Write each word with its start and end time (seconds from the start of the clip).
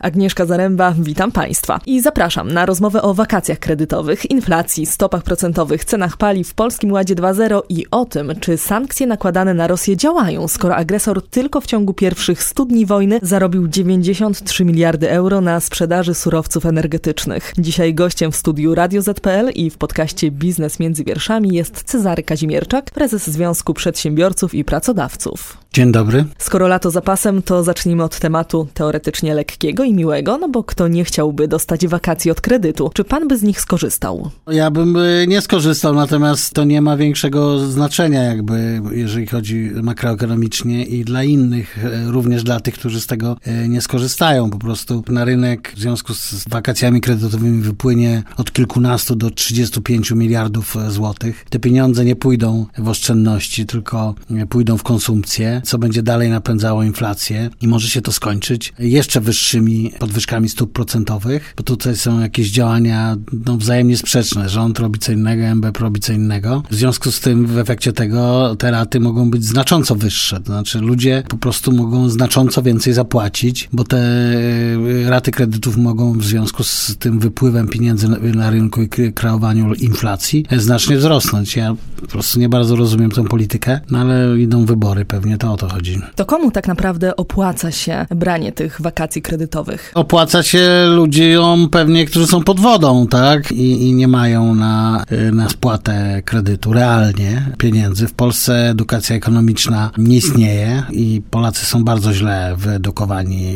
Agnieszka 0.00 0.46
Zaręba, 0.46 0.94
witam 0.98 1.32
Państwa 1.32 1.80
i 1.86 2.00
zapraszam 2.00 2.52
na 2.52 2.66
rozmowę 2.66 3.02
o 3.02 3.14
wakacjach 3.14 3.58
kredytowych, 3.58 4.30
inflacji, 4.30 4.86
stopach 4.86 5.22
procentowych, 5.22 5.84
cenach 5.84 6.16
paliw, 6.16 6.54
Polskim 6.54 6.92
Ładzie 6.92 7.14
2.0 7.14 7.60
i 7.68 7.86
o 7.90 8.04
tym, 8.04 8.32
czy 8.40 8.56
sankcje 8.56 9.06
nakładane 9.06 9.54
na 9.54 9.66
Rosję 9.66 9.96
działają, 9.96 10.48
skoro 10.48 10.76
agresor 10.76 11.28
tylko 11.28 11.60
w 11.60 11.66
ciągu 11.66 11.94
pierwszych 11.94 12.42
100 12.42 12.64
dni 12.64 12.86
wojny 12.86 13.18
zarobił 13.22 13.68
93 13.68 14.64
miliardy 14.64 15.10
euro 15.10 15.40
na 15.40 15.60
sprzedaży 15.60 16.14
surowców 16.14 16.66
energetycznych. 16.66 17.52
Dzisiaj 17.58 17.94
gościem 17.94 18.32
w 18.32 18.36
studiu 18.36 18.74
Radio 18.74 19.02
ZPL 19.02 19.50
i 19.54 19.70
w 19.70 19.78
podcaście 19.78 20.30
Biznes 20.30 20.80
między 20.80 21.04
wierszami 21.04 21.54
jest 21.54 21.82
Cezary 21.82 22.22
Kazimierczak, 22.22 22.90
prezes 22.90 23.30
Związku 23.30 23.74
Przedsiębiorców 23.74 24.54
i 24.54 24.64
Pracodawców. 24.64 25.58
Dzień 25.72 25.92
dobry. 25.92 26.24
Skoro 26.38 26.68
lato 26.68 26.90
zapasem, 26.90 27.42
to 27.42 27.62
zacznijmy 27.62 28.04
od 28.04 28.18
tematu 28.18 28.68
teoretycznie 28.74 29.34
lekkiego 29.34 29.84
i 29.88 29.94
miłego, 29.94 30.38
no 30.38 30.48
bo 30.48 30.64
kto 30.64 30.88
nie 30.88 31.04
chciałby 31.04 31.48
dostać 31.48 31.86
wakacji 31.86 32.30
od 32.30 32.40
kredytu? 32.40 32.90
Czy 32.94 33.04
pan 33.04 33.28
by 33.28 33.38
z 33.38 33.42
nich 33.42 33.60
skorzystał? 33.60 34.30
Ja 34.50 34.70
bym 34.70 34.96
y, 34.96 35.26
nie 35.28 35.40
skorzystał, 35.40 35.94
natomiast 35.94 36.54
to 36.54 36.64
nie 36.64 36.82
ma 36.82 36.96
większego 36.96 37.58
znaczenia 37.58 38.22
jakby, 38.22 38.82
jeżeli 38.92 39.26
chodzi 39.26 39.70
makroekonomicznie 39.82 40.84
i 40.84 41.04
dla 41.04 41.24
innych, 41.24 41.84
y, 41.84 42.10
również 42.10 42.42
dla 42.42 42.60
tych, 42.60 42.74
którzy 42.74 43.00
z 43.00 43.06
tego 43.06 43.36
y, 43.64 43.68
nie 43.68 43.80
skorzystają. 43.80 44.50
Po 44.50 44.58
prostu 44.58 45.04
na 45.08 45.24
rynek 45.24 45.72
w 45.76 45.80
związku 45.80 46.14
z 46.14 46.48
wakacjami 46.48 47.00
kredytowymi 47.00 47.62
wypłynie 47.62 48.22
od 48.36 48.52
kilkunastu 48.52 49.16
do 49.16 49.30
35 49.30 50.10
miliardów 50.10 50.76
złotych. 50.88 51.44
Te 51.50 51.58
pieniądze 51.58 52.04
nie 52.04 52.16
pójdą 52.16 52.66
w 52.78 52.88
oszczędności, 52.88 53.66
tylko 53.66 54.14
pójdą 54.48 54.76
w 54.76 54.82
konsumpcję, 54.82 55.62
co 55.64 55.78
będzie 55.78 56.02
dalej 56.02 56.30
napędzało 56.30 56.82
inflację 56.82 57.50
i 57.60 57.68
może 57.68 57.88
się 57.88 58.02
to 58.02 58.12
skończyć 58.12 58.72
jeszcze 58.78 59.20
wyższymi 59.20 59.77
podwyżkami 59.98 60.48
stóp 60.48 60.72
procentowych, 60.72 61.54
bo 61.56 61.62
tutaj 61.62 61.96
są 61.96 62.20
jakieś 62.20 62.50
działania 62.50 63.16
no, 63.46 63.56
wzajemnie 63.56 63.96
sprzeczne. 63.96 64.48
Rząd 64.48 64.78
robi 64.78 64.98
co 64.98 65.12
innego, 65.12 65.42
MB 65.42 65.78
robi 65.78 66.00
co 66.00 66.12
innego. 66.12 66.62
W 66.70 66.74
związku 66.74 67.12
z 67.12 67.20
tym 67.20 67.46
w 67.46 67.58
efekcie 67.58 67.92
tego 67.92 68.56
te 68.56 68.70
raty 68.70 69.00
mogą 69.00 69.30
być 69.30 69.44
znacząco 69.44 69.94
wyższe. 69.94 70.40
To 70.40 70.46
znaczy 70.46 70.78
ludzie 70.78 71.22
po 71.28 71.36
prostu 71.36 71.72
mogą 71.72 72.08
znacząco 72.08 72.62
więcej 72.62 72.92
zapłacić, 72.92 73.68
bo 73.72 73.84
te 73.84 73.98
e, 73.98 75.10
raty 75.10 75.30
kredytów 75.30 75.76
mogą 75.76 76.18
w 76.18 76.24
związku 76.24 76.64
z 76.64 76.96
tym 76.98 77.18
wypływem 77.18 77.68
pieniędzy 77.68 78.08
na 78.34 78.50
rynku 78.50 78.82
i 78.82 78.88
kreowaniu 79.12 79.74
inflacji 79.74 80.46
znacznie 80.56 80.96
wzrosnąć. 80.96 81.56
Ja 81.56 81.76
po 82.00 82.06
prostu 82.06 82.40
nie 82.40 82.48
bardzo 82.48 82.76
rozumiem 82.76 83.10
tę 83.10 83.24
politykę, 83.24 83.80
no 83.90 83.98
ale 83.98 84.40
idą 84.40 84.64
wybory, 84.64 85.04
pewnie 85.04 85.38
to 85.38 85.52
o 85.52 85.56
to 85.56 85.68
chodzi. 85.68 86.00
To 86.14 86.26
komu 86.26 86.50
tak 86.50 86.68
naprawdę 86.68 87.16
opłaca 87.16 87.72
się 87.72 88.06
branie 88.10 88.52
tych 88.52 88.80
wakacji 88.80 89.22
kredytowych? 89.22 89.67
Opłaca 89.94 90.42
się 90.42 90.86
ludziom 90.86 91.68
pewnie, 91.68 92.04
którzy 92.06 92.26
są 92.26 92.44
pod 92.44 92.60
wodą, 92.60 93.06
tak? 93.06 93.52
I, 93.52 93.88
i 93.88 93.94
nie 93.94 94.08
mają 94.08 94.54
na, 94.54 95.04
na 95.32 95.48
spłatę 95.48 96.22
kredytu 96.24 96.72
realnie 96.72 97.42
pieniędzy. 97.58 98.06
W 98.06 98.14
Polsce 98.14 98.70
edukacja 98.70 99.16
ekonomiczna 99.16 99.90
nie 99.98 100.16
istnieje 100.16 100.82
i 100.90 101.22
Polacy 101.30 101.66
są 101.66 101.84
bardzo 101.84 102.12
źle 102.12 102.54
wyedukowani 102.58 103.54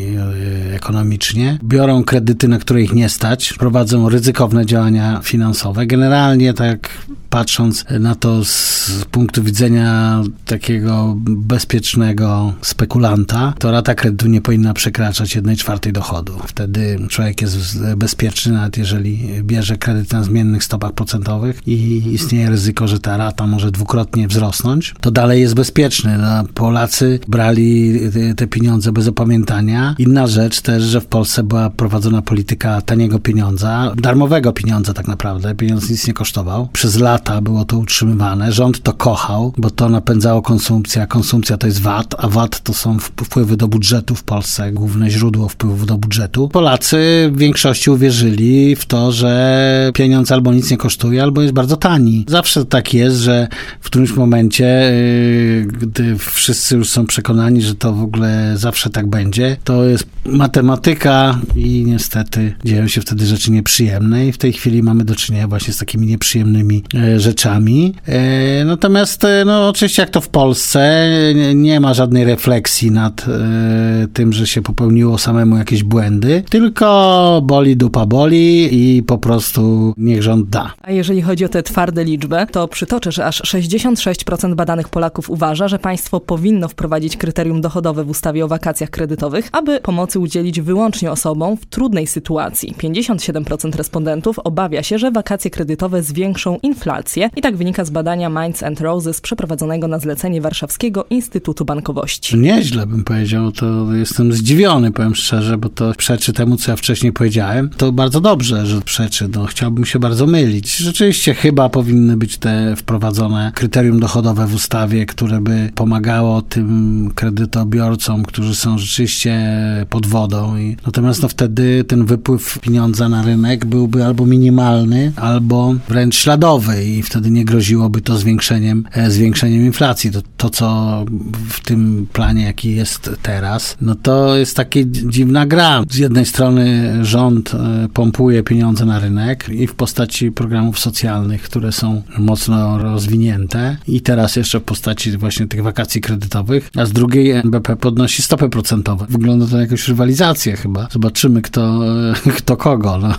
y, 0.70 0.74
ekonomicznie. 0.74 1.58
Biorą 1.64 2.04
kredyty, 2.04 2.48
na 2.48 2.58
które 2.58 2.82
ich 2.82 2.92
nie 2.92 3.08
stać, 3.08 3.52
prowadzą 3.52 4.08
ryzykowne 4.08 4.66
działania 4.66 5.20
finansowe. 5.22 5.86
Generalnie 5.86 6.54
tak 6.54 6.88
patrząc 7.32 7.84
na 8.00 8.14
to 8.14 8.44
z 8.44 9.04
punktu 9.10 9.42
widzenia 9.42 10.22
takiego 10.46 11.16
bezpiecznego 11.26 12.54
spekulanta, 12.62 13.54
to 13.58 13.70
rata 13.70 13.94
kredytu 13.94 14.28
nie 14.28 14.40
powinna 14.40 14.74
przekraczać 14.74 15.34
1 15.34 15.56
czwartej 15.56 15.92
dochodu. 15.92 16.32
Wtedy 16.46 16.98
człowiek 17.08 17.42
jest 17.42 17.82
bezpieczny, 17.96 18.52
nawet 18.52 18.76
jeżeli 18.76 19.28
bierze 19.42 19.76
kredyt 19.76 20.12
na 20.12 20.24
zmiennych 20.24 20.64
stopach 20.64 20.92
procentowych 20.92 21.60
i 21.66 22.02
istnieje 22.12 22.50
ryzyko, 22.50 22.88
że 22.88 23.00
ta 23.00 23.16
rata 23.16 23.46
może 23.46 23.70
dwukrotnie 23.70 24.28
wzrosnąć, 24.28 24.94
to 25.00 25.10
dalej 25.10 25.40
jest 25.40 25.54
bezpieczny. 25.54 26.18
No, 26.18 26.44
Polacy 26.54 27.20
brali 27.28 28.00
te 28.36 28.46
pieniądze 28.46 28.92
bez 28.92 29.08
opamiętania. 29.08 29.94
Inna 29.98 30.26
rzecz 30.26 30.60
też, 30.60 30.82
że 30.82 31.00
w 31.00 31.06
Polsce 31.06 31.42
była 31.42 31.70
prowadzona 31.70 32.22
polityka 32.22 32.80
taniego 32.80 33.18
pieniądza, 33.18 33.92
darmowego 33.96 34.52
pieniądza 34.52 34.92
tak 34.92 35.08
naprawdę. 35.08 35.54
Pieniądz 35.54 35.90
nic 35.90 36.06
nie 36.06 36.12
kosztował. 36.12 36.68
Przez 36.72 36.98
lata 36.98 37.21
lata 37.22 37.40
było 37.40 37.64
to 37.64 37.78
utrzymywane. 37.78 38.52
Rząd 38.52 38.82
to 38.82 38.92
kochał, 38.92 39.52
bo 39.58 39.70
to 39.70 39.88
napędzało 39.88 40.42
konsumpcję, 40.42 41.02
a 41.02 41.06
konsumpcja 41.06 41.56
to 41.56 41.66
jest 41.66 41.80
VAT, 41.80 42.14
a 42.18 42.28
VAT 42.28 42.60
to 42.60 42.74
są 42.74 42.98
wpływy 42.98 43.56
do 43.56 43.68
budżetu 43.68 44.14
w 44.14 44.22
Polsce, 44.22 44.72
główne 44.72 45.10
źródło 45.10 45.48
wpływów 45.48 45.86
do 45.86 45.98
budżetu. 45.98 46.48
Polacy 46.48 47.30
w 47.32 47.38
większości 47.38 47.90
uwierzyli 47.90 48.76
w 48.76 48.86
to, 48.86 49.12
że 49.12 49.90
pieniądz 49.94 50.32
albo 50.32 50.52
nic 50.52 50.70
nie 50.70 50.76
kosztuje, 50.76 51.22
albo 51.22 51.42
jest 51.42 51.54
bardzo 51.54 51.76
tani. 51.76 52.24
Zawsze 52.28 52.64
tak 52.64 52.94
jest, 52.94 53.16
że 53.16 53.48
w 53.80 53.84
którymś 53.84 54.12
momencie, 54.12 54.90
y, 54.92 55.68
gdy 55.80 56.18
wszyscy 56.18 56.76
już 56.76 56.88
są 56.88 57.06
przekonani, 57.06 57.62
że 57.62 57.74
to 57.74 57.92
w 57.92 58.02
ogóle 58.02 58.52
zawsze 58.56 58.90
tak 58.90 59.06
będzie, 59.06 59.56
to 59.64 59.84
jest 59.84 60.06
matematyka 60.26 61.40
i 61.56 61.84
niestety 61.86 62.54
dzieją 62.64 62.88
się 62.88 63.00
wtedy 63.00 63.26
rzeczy 63.26 63.50
nieprzyjemne 63.50 64.26
i 64.26 64.32
w 64.32 64.38
tej 64.38 64.52
chwili 64.52 64.82
mamy 64.82 65.04
do 65.04 65.14
czynienia 65.14 65.48
właśnie 65.48 65.74
z 65.74 65.76
takimi 65.76 66.06
nieprzyjemnymi 66.06 66.84
e, 66.94 67.11
rzeczami. 67.20 67.94
E, 68.06 68.64
natomiast, 68.64 69.24
e, 69.24 69.44
no 69.44 69.68
oczywiście 69.68 70.02
jak 70.02 70.10
to 70.10 70.20
w 70.20 70.28
Polsce, 70.28 71.08
nie 71.54 71.80
ma 71.80 71.94
żadnej 71.94 72.24
refleksji 72.24 72.90
nad 72.90 73.26
e, 73.28 74.06
tym, 74.12 74.32
że 74.32 74.46
się 74.46 74.62
popełniło 74.62 75.18
samemu 75.18 75.56
jakieś 75.56 75.82
błędy, 75.82 76.42
tylko 76.50 77.40
boli 77.44 77.76
dupa 77.76 78.06
boli 78.06 78.68
i 78.72 79.02
po 79.02 79.18
prostu 79.18 79.94
niech 79.96 80.22
rząd 80.22 80.48
da. 80.48 80.72
A 80.82 80.92
jeżeli 80.92 81.22
chodzi 81.22 81.44
o 81.44 81.48
te 81.48 81.62
twarde 81.62 82.04
liczby, 82.04 82.46
to 82.52 82.68
przytoczę, 82.68 83.12
że 83.12 83.26
aż 83.26 83.42
66% 83.42 84.54
badanych 84.54 84.88
Polaków 84.88 85.30
uważa, 85.30 85.68
że 85.68 85.78
państwo 85.78 86.20
powinno 86.20 86.68
wprowadzić 86.68 87.16
kryterium 87.16 87.60
dochodowe 87.60 88.04
w 88.04 88.10
ustawie 88.10 88.44
o 88.44 88.48
wakacjach 88.48 88.90
kredytowych, 88.90 89.48
aby 89.52 89.80
pomocy 89.80 90.18
udzielić 90.18 90.60
wyłącznie 90.60 91.10
osobom 91.10 91.56
w 91.56 91.66
trudnej 91.66 92.06
sytuacji. 92.06 92.74
57% 92.78 93.76
respondentów 93.76 94.38
obawia 94.38 94.82
się, 94.82 94.98
że 94.98 95.10
wakacje 95.10 95.50
kredytowe 95.50 96.02
zwiększą 96.02 96.58
inflację 96.62 97.01
i 97.36 97.40
tak 97.40 97.56
wynika 97.56 97.84
z 97.84 97.90
badania 97.90 98.28
Minds 98.28 98.62
and 98.62 98.80
Roses 98.80 99.20
przeprowadzonego 99.20 99.88
na 99.88 99.98
zlecenie 99.98 100.40
Warszawskiego 100.40 101.06
Instytutu 101.10 101.64
Bankowości. 101.64 102.38
Nieźle 102.38 102.86
bym 102.86 103.04
powiedział, 103.04 103.52
to 103.52 103.94
jestem 103.94 104.32
zdziwiony, 104.32 104.92
powiem 104.92 105.14
szczerze, 105.14 105.58
bo 105.58 105.68
to 105.68 105.92
przeczy 105.96 106.32
temu, 106.32 106.56
co 106.56 106.70
ja 106.70 106.76
wcześniej 106.76 107.12
powiedziałem. 107.12 107.70
To 107.76 107.92
bardzo 107.92 108.20
dobrze, 108.20 108.66
że 108.66 108.80
przeczy, 108.80 109.28
no 109.34 109.46
chciałbym 109.46 109.84
się 109.84 109.98
bardzo 109.98 110.26
mylić. 110.26 110.76
Rzeczywiście 110.76 111.34
chyba 111.34 111.68
powinny 111.68 112.16
być 112.16 112.38
te 112.38 112.76
wprowadzone 112.76 113.52
kryterium 113.54 114.00
dochodowe 114.00 114.46
w 114.46 114.54
ustawie, 114.54 115.06
które 115.06 115.40
by 115.40 115.70
pomagało 115.74 116.42
tym 116.42 117.10
kredytobiorcom, 117.14 118.22
którzy 118.22 118.54
są 118.54 118.78
rzeczywiście 118.78 119.42
pod 119.90 120.06
wodą. 120.06 120.56
I, 120.56 120.76
natomiast 120.86 121.22
no 121.22 121.28
wtedy 121.28 121.84
ten 121.84 122.04
wypływ 122.06 122.58
pieniądza 122.58 123.08
na 123.08 123.22
rynek 123.22 123.66
byłby 123.66 124.04
albo 124.04 124.26
minimalny, 124.26 125.12
albo 125.16 125.74
wręcz 125.88 126.16
śladowy 126.16 126.84
i 126.98 127.02
wtedy 127.02 127.30
nie 127.30 127.44
groziłoby 127.44 128.00
to 128.00 128.18
zwiększeniem, 128.18 128.84
e, 128.92 129.10
zwiększeniem 129.10 129.66
inflacji. 129.66 130.10
To, 130.10 130.22
to, 130.36 130.50
co 130.50 131.04
w 131.48 131.60
tym 131.60 132.06
planie, 132.12 132.44
jaki 132.44 132.74
jest 132.74 133.10
teraz, 133.22 133.76
no 133.80 133.94
to 133.94 134.36
jest 134.36 134.56
taka 134.56 134.80
dziwna 134.86 135.46
gra. 135.46 135.82
Z 135.90 135.96
jednej 135.96 136.26
strony 136.26 136.94
rząd 137.04 137.54
e, 137.54 137.88
pompuje 137.94 138.42
pieniądze 138.42 138.84
na 138.84 138.98
rynek 138.98 139.48
i 139.48 139.66
w 139.66 139.74
postaci 139.74 140.32
programów 140.32 140.78
socjalnych, 140.78 141.42
które 141.42 141.72
są 141.72 142.02
mocno 142.18 142.78
rozwinięte 142.78 143.76
i 143.88 144.00
teraz 144.00 144.36
jeszcze 144.36 144.60
w 144.60 144.62
postaci 144.62 145.18
właśnie 145.18 145.46
tych 145.46 145.62
wakacji 145.62 146.00
kredytowych, 146.00 146.70
a 146.76 146.86
z 146.86 146.92
drugiej 146.92 147.30
NBP 147.30 147.76
podnosi 147.76 148.22
stopy 148.22 148.48
procentowe. 148.48 149.06
Wygląda 149.08 149.46
to 149.46 149.54
na 149.54 149.60
jakąś 149.60 149.88
rywalizację 149.88 150.56
chyba. 150.56 150.88
Zobaczymy, 150.90 151.42
kto, 151.42 151.80
e, 152.26 152.32
kto 152.38 152.56
kogo. 152.56 152.98
No. 152.98 153.14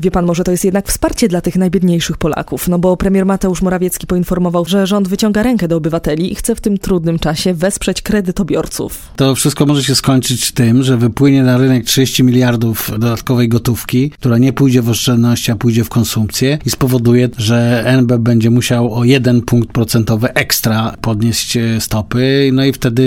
Wie 0.00 0.10
pan, 0.10 0.26
może 0.26 0.44
to 0.44 0.50
jest 0.50 0.64
jednak 0.64 0.88
wsparcie 0.88 1.28
dla 1.28 1.40
tych 1.40 1.56
najbiedniejszych 1.56 2.16
Polaków, 2.16 2.68
no 2.68 2.78
bo 2.78 2.96
premier 2.96 3.13
Mateusz 3.24 3.62
Morawiecki 3.62 4.06
poinformował, 4.06 4.64
że 4.64 4.86
rząd 4.86 5.08
wyciąga 5.08 5.42
rękę 5.42 5.68
do 5.68 5.76
obywateli 5.76 6.32
i 6.32 6.34
chce 6.34 6.54
w 6.54 6.60
tym 6.60 6.78
trudnym 6.78 7.18
czasie 7.18 7.54
wesprzeć 7.54 8.02
kredytobiorców. 8.02 9.08
To 9.16 9.34
wszystko 9.34 9.66
może 9.66 9.84
się 9.84 9.94
skończyć 9.94 10.52
tym, 10.52 10.82
że 10.82 10.96
wypłynie 10.96 11.42
na 11.42 11.58
rynek 11.58 11.84
30 11.84 12.24
miliardów 12.24 12.90
dodatkowej 12.92 13.48
gotówki, 13.48 14.10
która 14.10 14.38
nie 14.38 14.52
pójdzie 14.52 14.82
w 14.82 14.88
oszczędności, 14.88 15.52
a 15.52 15.56
pójdzie 15.56 15.84
w 15.84 15.88
konsumpcję 15.88 16.58
i 16.66 16.70
spowoduje, 16.70 17.28
że 17.38 17.84
NB 17.86 18.18
będzie 18.18 18.50
musiał 18.50 18.94
o 18.94 19.04
jeden 19.04 19.42
punkt 19.42 19.72
procentowy 19.72 20.34
ekstra 20.34 20.94
podnieść 21.00 21.56
e, 21.56 21.80
stopy, 21.80 22.50
no 22.52 22.64
i 22.64 22.72
wtedy 22.72 23.04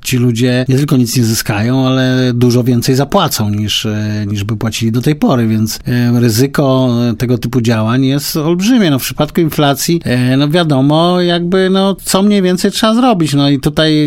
ci 0.00 0.16
ludzie 0.16 0.64
nie 0.68 0.76
tylko 0.76 0.96
nic 0.96 1.16
nie 1.16 1.24
zyskają, 1.24 1.86
ale 1.86 2.32
dużo 2.34 2.64
więcej 2.64 2.94
zapłacą 2.94 3.50
niż, 3.50 3.86
e, 3.86 4.24
niż 4.26 4.44
by 4.44 4.56
płacili 4.56 4.92
do 4.92 5.02
tej 5.02 5.14
pory, 5.16 5.48
więc 5.48 5.78
e, 5.86 6.20
ryzyko 6.20 6.90
tego 7.18 7.38
typu 7.38 7.60
działań 7.60 8.04
jest 8.04 8.36
olbrzymie. 8.36 8.90
No 8.90 8.98
przypadku 9.10 9.40
inflacji, 9.40 10.00
e, 10.04 10.36
no 10.36 10.48
wiadomo, 10.48 11.20
jakby, 11.20 11.70
no, 11.70 11.96
co 12.04 12.22
mniej 12.22 12.42
więcej 12.42 12.70
trzeba 12.70 12.94
zrobić. 12.94 13.34
No 13.34 13.50
i 13.50 13.60
tutaj 13.60 14.04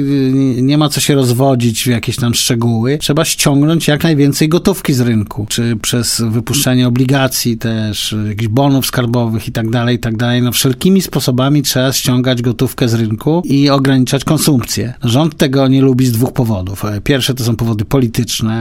y, 0.58 0.62
nie 0.62 0.78
ma 0.78 0.90
co 0.90 1.00
się 1.00 1.16
rozwodzić 1.16 1.84
w 1.84 1.88
jakieś 1.88 2.16
tam 2.16 2.34
szczegóły. 2.34 2.98
Trzeba 2.98 3.26
ściągnąć 3.26 3.88
jak 3.88 4.04
najwięcej 4.04 4.50
gotówki 4.50 4.94
z 4.94 5.02
rynku, 5.02 5.46
czy 5.50 5.76
przez 5.82 6.22
wypuszczenie 6.30 6.88
obligacji 6.88 7.58
też, 7.58 8.16
jakichś 8.28 8.48
bonów 8.48 8.86
skarbowych 8.86 9.48
i 9.48 9.52
tak 9.52 9.70
dalej, 9.70 9.96
i 9.96 10.00
tak 10.00 10.18
dalej. 10.18 10.42
No 10.42 10.52
wszelkimi 10.52 11.02
sposobami 11.02 11.62
trzeba 11.62 11.94
ściągać 11.94 12.42
gotówkę 12.42 12.90
z 12.90 12.94
rynku 12.94 13.42
i 13.46 13.70
ograniczać 13.70 14.24
konsumpcję. 14.24 14.94
Rząd 15.04 15.38
tego 15.38 15.68
nie 15.68 15.82
lubi 15.82 16.06
z 16.06 16.12
dwóch 16.12 16.34
powodów. 16.34 16.86
E, 16.86 17.02
Pierwsze 17.02 17.34
to 17.34 17.44
są 17.44 17.56
powody 17.56 17.86
polityczne, 17.86 18.54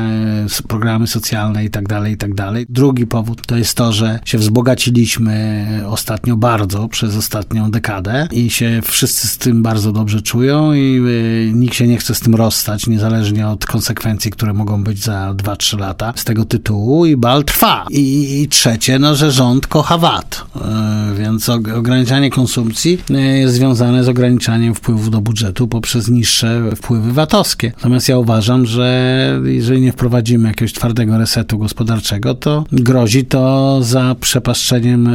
e, 0.62 0.68
programy 0.68 1.06
socjalne 1.06 1.64
i 1.64 1.70
tak 1.70 1.88
dalej, 1.88 2.12
i 2.12 2.16
tak 2.16 2.34
dalej. 2.34 2.66
Drugi 2.68 3.06
powód 3.06 3.46
to 3.46 3.56
jest 3.56 3.74
to, 3.74 3.92
że 3.92 4.20
się 4.24 4.38
wzbogaciliśmy 4.38 5.66
ostatnio 5.86 6.31
bardzo 6.36 6.88
przez 6.88 7.16
ostatnią 7.16 7.70
dekadę 7.70 8.28
i 8.32 8.50
się 8.50 8.80
wszyscy 8.84 9.28
z 9.28 9.38
tym 9.38 9.62
bardzo 9.62 9.92
dobrze 9.92 10.22
czują 10.22 10.72
i 10.72 11.02
y, 11.06 11.52
nikt 11.54 11.74
się 11.74 11.86
nie 11.86 11.96
chce 11.96 12.14
z 12.14 12.20
tym 12.20 12.34
rozstać, 12.34 12.86
niezależnie 12.86 13.48
od 13.48 13.66
konsekwencji, 13.66 14.30
które 14.30 14.52
mogą 14.52 14.84
być 14.84 15.04
za 15.04 15.34
2-3 15.34 15.78
lata 15.78 16.12
z 16.16 16.24
tego 16.24 16.44
tytułu 16.44 17.06
i 17.06 17.16
bal 17.16 17.44
trwa. 17.44 17.86
I, 17.90 18.42
i 18.42 18.48
trzecie, 18.48 18.98
no, 18.98 19.14
że 19.14 19.32
rząd 19.32 19.66
kocha 19.66 19.98
VAT, 19.98 20.44
y, 20.56 21.14
więc 21.14 21.48
og- 21.48 21.76
ograniczanie 21.76 22.30
konsumpcji 22.30 22.98
y, 23.10 23.38
jest 23.38 23.54
związane 23.54 24.04
z 24.04 24.08
ograniczaniem 24.08 24.74
wpływów 24.74 25.10
do 25.10 25.20
budżetu 25.20 25.68
poprzez 25.68 26.08
niższe 26.08 26.62
wpływy 26.76 27.12
VAT-owskie. 27.12 27.72
Natomiast 27.76 28.08
ja 28.08 28.18
uważam, 28.18 28.66
że 28.66 29.40
jeżeli 29.44 29.80
nie 29.80 29.92
wprowadzimy 29.92 30.48
jakiegoś 30.48 30.72
twardego 30.72 31.18
resetu 31.18 31.58
gospodarczego, 31.58 32.34
to 32.34 32.64
grozi 32.72 33.24
to 33.24 33.78
za 33.82 34.16
przepaszczeniem 34.20 35.08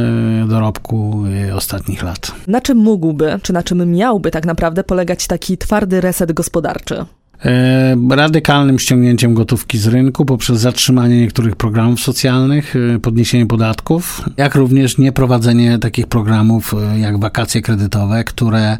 dorobku 0.48 1.07
y, 1.48 1.54
ostatnich 1.54 2.02
lat. 2.02 2.32
Na 2.46 2.60
czym 2.60 2.78
mógłby, 2.78 3.38
czy 3.42 3.52
na 3.52 3.62
czym 3.62 3.92
miałby 3.92 4.30
tak 4.30 4.46
naprawdę 4.46 4.84
polegać 4.84 5.26
taki 5.26 5.58
twardy 5.58 6.00
reset 6.00 6.32
gospodarczy? 6.32 7.04
E, 7.44 7.96
radykalnym 8.10 8.78
ściągnięciem 8.78 9.34
gotówki 9.34 9.78
z 9.78 9.86
rynku 9.86 10.24
poprzez 10.24 10.60
zatrzymanie 10.60 11.20
niektórych 11.20 11.56
programów 11.56 12.00
socjalnych, 12.00 12.76
e, 12.76 12.98
podniesienie 12.98 13.46
podatków, 13.46 14.22
jak 14.36 14.54
również 14.54 14.98
nieprowadzenie 14.98 15.78
takich 15.78 16.06
programów 16.06 16.74
e, 16.74 16.98
jak 16.98 17.20
wakacje 17.20 17.62
kredytowe, 17.62 18.24
które 18.24 18.78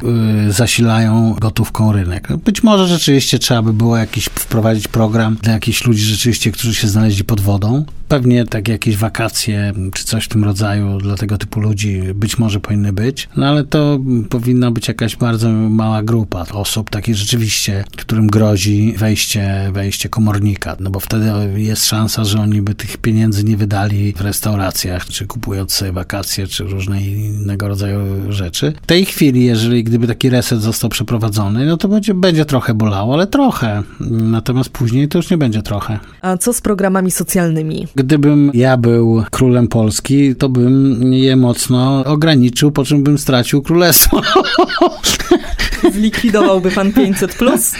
zasilają 0.49 1.35
gotówką 1.39 1.91
rynek. 1.91 2.27
Być 2.45 2.63
może 2.63 2.87
rzeczywiście 2.87 3.39
trzeba 3.39 3.61
by 3.61 3.73
było 3.73 3.97
jakiś 3.97 4.25
wprowadzić 4.25 4.87
program 4.87 5.37
dla 5.41 5.53
jakichś 5.53 5.85
ludzi 5.85 6.01
rzeczywiście, 6.01 6.51
którzy 6.51 6.75
się 6.75 6.87
znaleźli 6.87 7.23
pod 7.23 7.41
wodą. 7.41 7.85
Pewnie 8.07 8.45
tak 8.45 8.67
jakieś 8.67 8.97
wakacje 8.97 9.73
czy 9.93 10.05
coś 10.05 10.25
w 10.25 10.27
tym 10.27 10.43
rodzaju 10.43 10.97
dla 10.97 11.15
tego 11.15 11.37
typu 11.37 11.59
ludzi 11.59 12.01
być 12.15 12.37
może 12.37 12.59
powinny 12.59 12.93
być, 12.93 13.29
no 13.37 13.47
ale 13.47 13.63
to 13.63 13.99
powinna 14.29 14.71
być 14.71 14.87
jakaś 14.87 15.15
bardzo 15.15 15.49
mała 15.49 16.03
grupa 16.03 16.45
osób, 16.53 16.89
takich 16.89 17.15
rzeczywiście, 17.15 17.83
którym 17.97 18.27
grozi 18.27 18.48
wejście, 18.97 19.69
wejście 19.73 20.09
komornika, 20.09 20.75
no 20.79 20.89
bo 20.89 20.99
wtedy 20.99 21.31
jest 21.55 21.85
szansa, 21.85 22.23
że 22.23 22.39
oni 22.39 22.61
by 22.61 22.75
tych 22.75 22.97
pieniędzy 22.97 23.43
nie 23.43 23.57
wydali 23.57 24.13
w 24.13 24.21
restauracjach, 24.21 25.05
czy 25.05 25.27
kupując 25.27 25.73
sobie 25.73 25.91
wakacje, 25.91 26.47
czy 26.47 26.63
różne 26.63 27.01
innego 27.01 27.67
rodzaju 27.67 28.31
rzeczy. 28.31 28.73
W 28.83 28.85
tej 28.85 29.05
chwili, 29.05 29.45
jeżeli 29.45 29.83
gdyby 29.83 30.07
taki 30.07 30.29
reset 30.29 30.61
został 30.61 30.89
przeprowadzony, 30.89 31.65
no 31.65 31.77
to 31.77 31.87
będzie, 31.87 32.13
będzie 32.13 32.45
trochę 32.45 32.73
bolało, 32.73 33.13
ale 33.13 33.27
trochę. 33.27 33.83
Natomiast 34.09 34.69
później 34.69 35.07
to 35.07 35.17
już 35.17 35.29
nie 35.29 35.37
będzie 35.37 35.61
trochę. 35.61 35.99
A 36.21 36.37
co 36.37 36.53
z 36.53 36.61
programami 36.61 37.11
socjalnymi? 37.11 37.87
Gdybym 37.95 38.51
ja 38.53 38.77
był 38.77 39.23
królem 39.31 39.67
Polski, 39.67 40.35
to 40.35 40.49
bym 40.49 41.13
je 41.13 41.35
mocno 41.35 42.05
ograniczył, 42.05 42.71
po 42.71 42.85
czym 42.85 43.03
bym 43.03 43.17
stracił 43.17 43.61
królestwo. 43.61 44.21
Zlikwidowałby 45.93 46.71
pan 46.71 46.93
500 46.93 47.35
plus? 47.35 47.73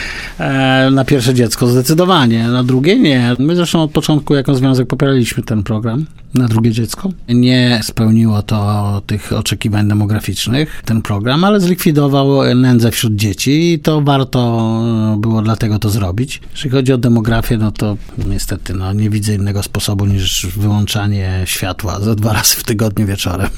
Na 0.92 1.06
pierwsze 1.06 1.34
dziecko 1.34 1.68
zdecydowanie, 1.68 2.48
na 2.48 2.64
drugie 2.64 3.00
nie. 3.00 3.36
My 3.40 3.56
zresztą 3.56 3.82
od 3.82 3.92
początku 3.92 4.36
jako 4.36 4.56
związek 4.56 4.88
popieraliśmy 4.88 5.44
ten 5.44 5.64
program 5.64 6.06
na 6.34 6.48
drugie 6.48 6.72
dziecko. 6.72 7.10
Nie 7.30 7.80
spełniło 7.84 8.42
to 8.42 9.02
tych 9.08 9.34
oczekiwań 9.34 9.88
demograficznych, 9.88 10.82
ten 10.86 11.02
program, 11.02 11.44
ale 11.44 11.60
zlikwidował 11.60 12.56
nędzę 12.56 12.92
wśród 12.92 13.16
dzieci 13.16 13.74
i 13.74 13.80
to 13.80 14.02
warto 14.02 14.82
było 15.18 15.42
dlatego 15.42 15.80
to 15.80 15.90
zrobić. 15.90 16.42
Jeśli 16.52 16.70
chodzi 16.70 16.94
o 16.94 16.98
demografię, 16.98 17.58
no 17.58 17.72
to 17.72 17.98
niestety 18.30 18.74
no, 18.74 18.94
nie 18.94 19.10
widzę 19.10 19.36
innego 19.36 19.64
sposobu 19.64 20.06
niż 20.06 20.48
wyłączanie 20.58 21.42
światła 21.46 22.00
za 22.00 22.16
dwa 22.16 22.34
razy 22.34 22.56
w 22.56 22.64
tygodniu 22.64 23.06
wieczorem. 23.06 23.50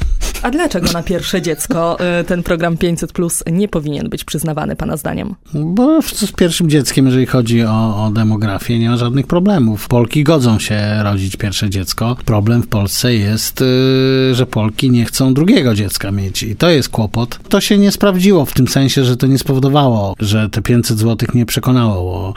A 0.41 0.51
dlaczego 0.51 0.91
na 0.91 1.03
pierwsze 1.03 1.41
dziecko 1.41 1.97
y, 2.21 2.23
ten 2.23 2.43
program 2.43 2.77
500 2.77 3.13
plus 3.13 3.43
nie 3.51 3.67
powinien 3.67 4.09
być 4.09 4.23
przyznawany 4.23 4.75
pana 4.75 4.97
zdaniem? 4.97 5.35
Bo 5.53 6.01
z 6.01 6.31
z 6.31 6.31
pierwszym 6.31 6.69
dzieckiem, 6.69 7.05
jeżeli 7.05 7.25
chodzi 7.25 7.63
o, 7.63 8.05
o 8.05 8.11
demografię, 8.11 8.79
nie 8.79 8.89
ma 8.89 8.97
żadnych 8.97 9.27
problemów. 9.27 9.87
Polki 9.87 10.23
godzą 10.23 10.59
się 10.59 11.03
rodzić 11.03 11.35
pierwsze 11.35 11.69
dziecko. 11.69 12.17
Problem 12.25 12.60
w 12.61 12.67
Polsce 12.67 13.15
jest, 13.15 13.61
yy, 13.61 14.35
że 14.35 14.45
Polki 14.45 14.91
nie 14.91 15.05
chcą 15.05 15.33
drugiego 15.33 15.75
dziecka 15.75 16.11
mieć 16.11 16.43
i 16.43 16.55
to 16.55 16.69
jest 16.69 16.89
kłopot. 16.89 17.39
To 17.49 17.61
się 17.61 17.77
nie 17.77 17.91
sprawdziło 17.91 18.45
w 18.45 18.53
tym 18.53 18.67
sensie, 18.67 19.05
że 19.05 19.17
to 19.17 19.27
nie 19.27 19.37
spowodowało, 19.37 20.15
że 20.19 20.49
te 20.49 20.61
500 20.61 20.99
zł 20.99 21.29
nie 21.33 21.45
przekonało 21.45 22.33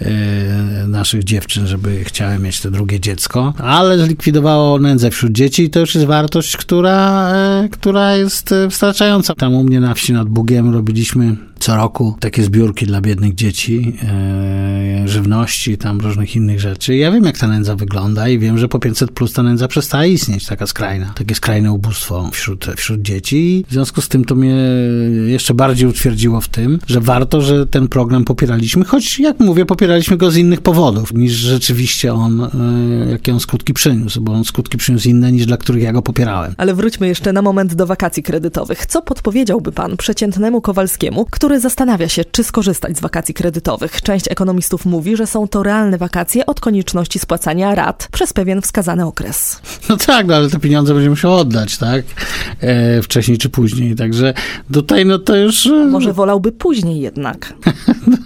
yy, 0.00 0.08
naszych 0.88 1.24
dziewczyn, 1.24 1.66
żeby 1.66 2.04
chciały 2.04 2.38
mieć 2.38 2.60
to 2.60 2.70
drugie 2.70 3.00
dziecko, 3.00 3.54
ale 3.58 3.98
zlikwidowało 3.98 4.78
nędzę 4.78 5.10
wśród 5.10 5.32
dzieci 5.32 5.62
i 5.62 5.70
to 5.70 5.80
już 5.80 5.94
jest 5.94 6.06
wartość, 6.06 6.56
która, 6.56 7.32
yy, 7.62 7.68
która 7.68 8.16
jest 8.16 8.54
wystarczająca. 8.68 9.34
Tam 9.34 9.54
u 9.54 9.64
mnie 9.64 9.80
na 9.80 9.94
wsi 9.94 10.12
nad 10.12 10.28
Bugiem 10.28 10.72
robiliśmy 10.72 11.36
co 11.66 11.76
roku 11.76 12.16
takie 12.20 12.42
zbiórki 12.42 12.86
dla 12.86 13.00
biednych 13.00 13.34
dzieci, 13.34 13.96
e, 14.02 15.08
żywności, 15.08 15.78
tam 15.78 16.00
różnych 16.00 16.36
innych 16.36 16.60
rzeczy. 16.60 16.96
Ja 16.96 17.12
wiem, 17.12 17.24
jak 17.24 17.38
ta 17.38 17.48
nędza 17.48 17.76
wygląda 17.76 18.28
i 18.28 18.38
wiem, 18.38 18.58
że 18.58 18.68
po 18.68 18.78
500 18.78 19.10
plus 19.10 19.32
ta 19.32 19.42
nędza 19.42 19.68
przestała 19.68 20.06
istnieć, 20.06 20.46
taka 20.46 20.66
skrajna, 20.66 21.12
takie 21.14 21.34
skrajne 21.34 21.72
ubóstwo 21.72 22.30
wśród, 22.32 22.66
wśród 22.76 23.02
dzieci. 23.02 23.64
W 23.68 23.72
związku 23.72 24.00
z 24.00 24.08
tym 24.08 24.24
to 24.24 24.34
mnie 24.34 24.56
jeszcze 25.26 25.54
bardziej 25.54 25.88
utwierdziło 25.88 26.40
w 26.40 26.48
tym, 26.48 26.78
że 26.86 27.00
warto, 27.00 27.40
że 27.40 27.66
ten 27.66 27.88
program 27.88 28.24
popieraliśmy, 28.24 28.84
choć 28.84 29.18
jak 29.18 29.40
mówię, 29.40 29.66
popieraliśmy 29.66 30.16
go 30.16 30.30
z 30.30 30.36
innych 30.36 30.60
powodów, 30.60 31.12
niż 31.14 31.32
rzeczywiście 31.32 32.14
on, 32.14 32.40
e, 32.42 32.48
jakie 33.10 33.32
on 33.32 33.40
skutki 33.40 33.74
przyniósł, 33.74 34.20
bo 34.20 34.32
on 34.32 34.44
skutki 34.44 34.78
przyniósł 34.78 35.08
inne 35.08 35.32
niż 35.32 35.46
dla 35.46 35.56
których 35.56 35.82
ja 35.82 35.92
go 35.92 36.02
popierałem. 36.02 36.54
Ale 36.56 36.74
wróćmy 36.74 37.08
jeszcze 37.08 37.32
na 37.32 37.42
moment 37.42 37.74
do 37.74 37.86
wakacji 37.86 38.22
kredytowych. 38.22 38.86
Co 38.86 39.02
podpowiedziałby 39.02 39.72
pan 39.72 39.96
przeciętnemu 39.96 40.60
Kowalskiemu, 40.60 41.26
który 41.30 41.55
zastanawia 41.60 42.08
się, 42.08 42.24
czy 42.24 42.44
skorzystać 42.44 42.96
z 42.96 43.00
wakacji 43.00 43.34
kredytowych? 43.34 44.02
Część 44.02 44.30
ekonomistów 44.30 44.86
mówi, 44.86 45.16
że 45.16 45.26
są 45.26 45.48
to 45.48 45.62
realne 45.62 45.98
wakacje 45.98 46.46
od 46.46 46.60
konieczności 46.60 47.18
spłacania 47.18 47.74
rat 47.74 48.08
przez 48.12 48.32
pewien 48.32 48.62
wskazany 48.62 49.04
okres. 49.06 49.60
No 49.88 49.96
tak, 49.96 50.26
no 50.26 50.34
ale 50.36 50.50
te 50.50 50.58
pieniądze 50.58 50.94
będzie 50.94 51.10
musiał 51.10 51.34
oddać, 51.36 51.78
tak? 51.78 52.04
E, 52.60 53.02
wcześniej 53.02 53.38
czy 53.38 53.48
później. 53.48 53.94
Także 53.96 54.34
tutaj, 54.72 55.06
no 55.06 55.18
to 55.18 55.36
już. 55.36 55.66
e, 55.66 55.70
Może 55.86 56.12
wolałby 56.12 56.52
później 56.52 57.00
jednak. 57.00 57.52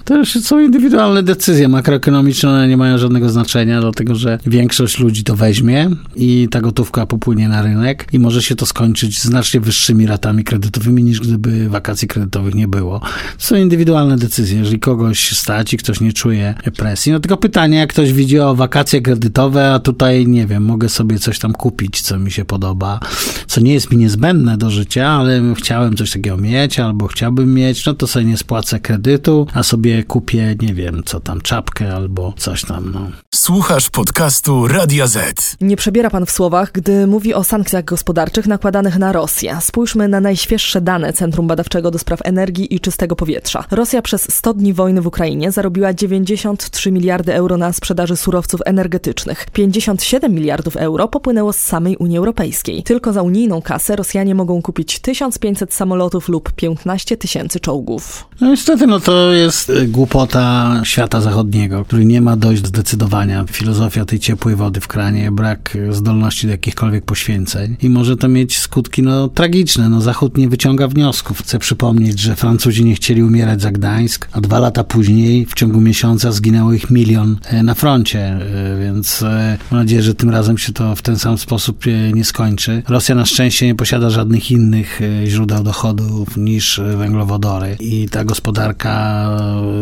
To 0.05 0.17
już 0.17 0.33
są 0.33 0.59
indywidualne 0.61 1.23
decyzje 1.23 1.69
makroekonomiczne, 1.69 2.49
one 2.51 2.69
nie 2.69 2.77
mają 2.77 2.99
żadnego 2.99 3.29
znaczenia, 3.31 3.81
dlatego 3.81 4.15
że 4.15 4.39
większość 4.47 4.99
ludzi 4.99 5.25
to 5.25 5.37
weźmie 5.37 5.91
i 6.17 6.49
ta 6.51 6.61
gotówka 6.61 7.07
popłynie 7.07 7.49
na 7.49 7.63
rynek 7.63 8.07
i 8.13 8.19
może 8.19 8.43
się 8.43 8.57
to 8.57 8.67
skończyć 8.67 9.23
znacznie 9.23 9.61
wyższymi 9.61 10.07
ratami 10.07 10.45
kredytowymi 10.45 11.03
niż 11.05 11.21
gdyby 11.21 11.69
wakacji 11.69 12.09
kredytowych 12.09 12.55
nie 12.55 12.69
było. 12.69 13.01
To 13.39 13.45
są 13.47 13.57
indywidualne 13.57 14.17
decyzje. 14.17 14.59
Jeżeli 14.59 14.81
kogoś 14.81 15.33
stać 15.37 15.75
i 15.75 15.77
ktoś 15.77 16.01
nie 16.01 16.13
czuje 16.13 16.55
presji, 16.77 17.13
no 17.13 17.21
tylko 17.21 17.37
pytanie, 17.37 17.79
jak 17.79 17.91
ktoś 17.91 18.13
widzi 18.13 18.41
o 18.41 18.55
wakacje 18.55 19.01
kredytowe, 19.03 19.73
a 19.73 19.79
tutaj 19.79 20.27
nie 20.27 20.47
wiem, 20.47 20.65
mogę 20.65 20.89
sobie 20.89 21.19
coś 21.19 21.39
tam 21.39 21.53
kupić, 21.53 22.01
co 22.01 22.19
mi 22.19 22.31
się 22.31 22.45
podoba, 22.45 23.01
co 23.47 23.61
nie 23.61 23.73
jest 23.73 23.91
mi 23.91 23.97
niezbędne 23.97 24.57
do 24.57 24.71
życia, 24.71 25.09
ale 25.09 25.43
chciałem 25.57 25.97
coś 25.97 26.11
takiego 26.11 26.37
mieć 26.37 26.81
albo 26.81 27.07
chciałbym 27.07 27.55
mieć, 27.55 27.87
no 27.87 27.95
to 27.95 28.07
sobie 28.07 28.25
nie 28.25 28.37
spłacę 28.37 28.81
kredytu, 28.81 29.47
a 29.55 29.63
sobie 29.63 30.05
kupię, 30.05 30.57
nie 30.63 30.75
wiem, 30.75 31.03
co 31.05 31.21
tam, 31.21 31.41
czapkę 31.41 31.95
albo 31.95 32.35
coś 32.37 32.65
tam, 32.65 32.93
no. 32.93 33.11
Słuchasz 33.35 33.91
podcastu 33.91 34.69
Radia 34.69 35.07
Z. 35.07 35.57
Nie 35.61 35.77
przebiera 35.77 36.11
pan 36.11 36.27
w 36.27 36.31
słowach, 36.31 36.73
gdy 36.73 37.07
mówi 37.07 37.35
o 37.35 37.45
sankcjach 37.45 37.85
gospodarczych 37.85 38.47
nakładanych 38.47 38.99
na 38.99 39.13
Rosję. 39.13 39.59
Spójrzmy 39.61 40.09
na 40.09 40.21
najświeższe 40.21 40.81
dane 40.81 41.13
Centrum 41.13 41.47
Badawczego 41.47 41.91
do 41.91 41.99
Spraw 41.99 42.21
Energii 42.25 42.75
i 42.75 42.81
Czystego 42.81 43.00
Powietrza. 43.09 43.65
Rosja 43.71 44.03
przez 44.03 44.35
100 44.35 44.55
dni 44.55 44.73
wojny 44.73 45.03
w 45.03 45.07
Ukrainie 45.07 45.53
zarobiła 45.53 45.95
93 45.95 46.93
miliardy 46.93 47.35
euro 47.35 47.57
na 47.57 47.73
sprzedaży 47.73 48.17
surowców 48.17 48.61
energetycznych. 48.65 49.47
57 49.53 50.35
miliardów 50.35 50.77
euro 50.77 51.09
popłynęło 51.09 51.53
z 51.53 51.57
samej 51.57 51.97
Unii 51.97 52.19
Europejskiej. 52.19 52.83
Tylko 52.83 53.13
za 53.13 53.23
unijną 53.23 53.63
kasę 53.63 53.97
Rosjanie 53.97 54.35
mogą 54.35 54.63
kupić 54.63 54.99
1500 54.99 55.75
samolotów 55.75 56.29
lub 56.29 56.53
15 56.53 57.17
tysięcy 57.17 57.61
czołgów. 57.61 58.27
No 58.41 58.49
niestety, 58.49 58.87
no 58.87 59.01
to 59.01 59.33
jest 59.33 59.71
y, 59.71 59.89
głupota 59.89 60.75
świata 60.85 61.21
zachodniego, 61.21 61.85
który 61.85 62.05
nie 62.05 62.21
ma 62.21 62.37
dość 62.37 62.67
zdecydowania. 62.67 63.45
Filozofia 63.51 64.05
tej 64.05 64.19
ciepłej 64.19 64.57
wody 64.57 64.81
w 64.81 64.89
kranie, 64.89 65.33
brak 65.33 65.79
zdolności 65.91 66.47
do 66.47 66.53
jakichkolwiek 66.53 67.05
poświęceń 67.05 67.77
i 67.83 67.91
może 67.91 68.17
to 68.17 68.29
mieć 68.29 68.59
skutki 68.59 69.03
no, 69.03 69.29
tragiczne. 69.29 69.89
No, 69.89 70.01
Zachód 70.01 70.37
nie 70.39 70.49
wyciąga 70.49 70.89
wniosków. 70.89 71.41
Chcę 71.41 71.59
przypomnieć, 71.59 72.21
że 72.21 72.37
Francuzi 72.37 72.85
nie 72.85 72.90
chcieli 72.95 73.23
umierać 73.23 73.63
za 73.63 73.71
Gdańsk, 73.71 74.29
a 74.33 74.41
dwa 74.41 74.59
lata 74.59 74.85
później 74.85 75.47
w 75.47 75.55
ciągu 75.55 75.81
miesiąca 75.81 76.33
zginęło 76.33 76.73
ich 76.73 76.91
milion 76.91 77.37
e, 77.45 77.63
na 77.63 77.75
froncie, 77.75 78.21
e, 78.21 78.41
więc 78.81 79.23
e, 79.23 79.59
mam 79.71 79.81
nadzieję, 79.81 80.03
że 80.03 80.15
tym 80.15 80.31
razem 80.31 80.59
się 80.59 80.73
to 80.73 80.97
w 80.97 81.03
ten 81.03 81.19
sam 81.19 81.39
sposób 81.39 81.85
nie 82.15 82.25
skończy. 82.25 82.83
Rosja 82.89 83.15
na 83.15 83.27
szczęście 83.27 83.67
nie 83.67 83.75
posiada 83.75 84.11
żadnych 84.11 84.51
innych 84.51 85.01
źródeł 85.27 85.63
dochodów 85.63 86.37
niż 86.37 86.81
węglowodory 86.97 87.77
i 87.81 88.09
ta 88.09 88.25
gospodarka 88.25 89.27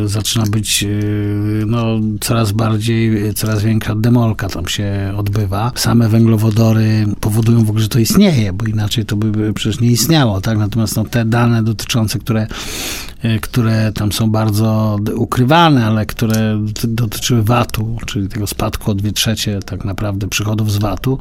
zaczyna 0.04 0.44
być 0.46 0.84
no, 1.66 2.00
coraz 2.20 2.52
bardziej, 2.52 3.34
coraz 3.34 3.62
większa 3.62 3.94
demolka 3.94 4.48
tam 4.48 4.68
się 4.68 5.12
odbywa. 5.16 5.72
Same 5.74 6.08
węglowodory 6.08 7.06
powodują 7.20 7.64
w 7.64 7.68
ogóle, 7.68 7.82
że 7.82 7.88
to 7.88 7.98
istnieje, 7.98 8.52
bo 8.52 8.66
inaczej 8.66 9.04
to 9.04 9.16
by 9.16 9.54
przecież 9.54 9.80
nie 9.80 9.90
istniało, 9.90 10.40
tak? 10.40 10.58
Natomiast 10.58 10.96
no, 10.96 11.04
te 11.04 11.24
dane 11.24 11.62
dotyczące, 11.62 12.18
które 12.18 12.46
które 13.40 13.92
tam 13.92 14.12
są 14.12 14.30
bardzo 14.30 14.98
ukrywane, 15.16 15.86
ale 15.86 16.06
które 16.06 16.60
dotyczyły 16.84 17.42
VAT-u, 17.42 17.96
czyli 18.06 18.28
tego 18.28 18.46
spadku 18.46 18.90
o 18.90 18.94
dwie 18.94 19.12
trzecie 19.12 19.60
tak 19.66 19.84
naprawdę 19.84 20.28
przychodów 20.28 20.72
z 20.72 20.76
VAT-u, 20.76 21.18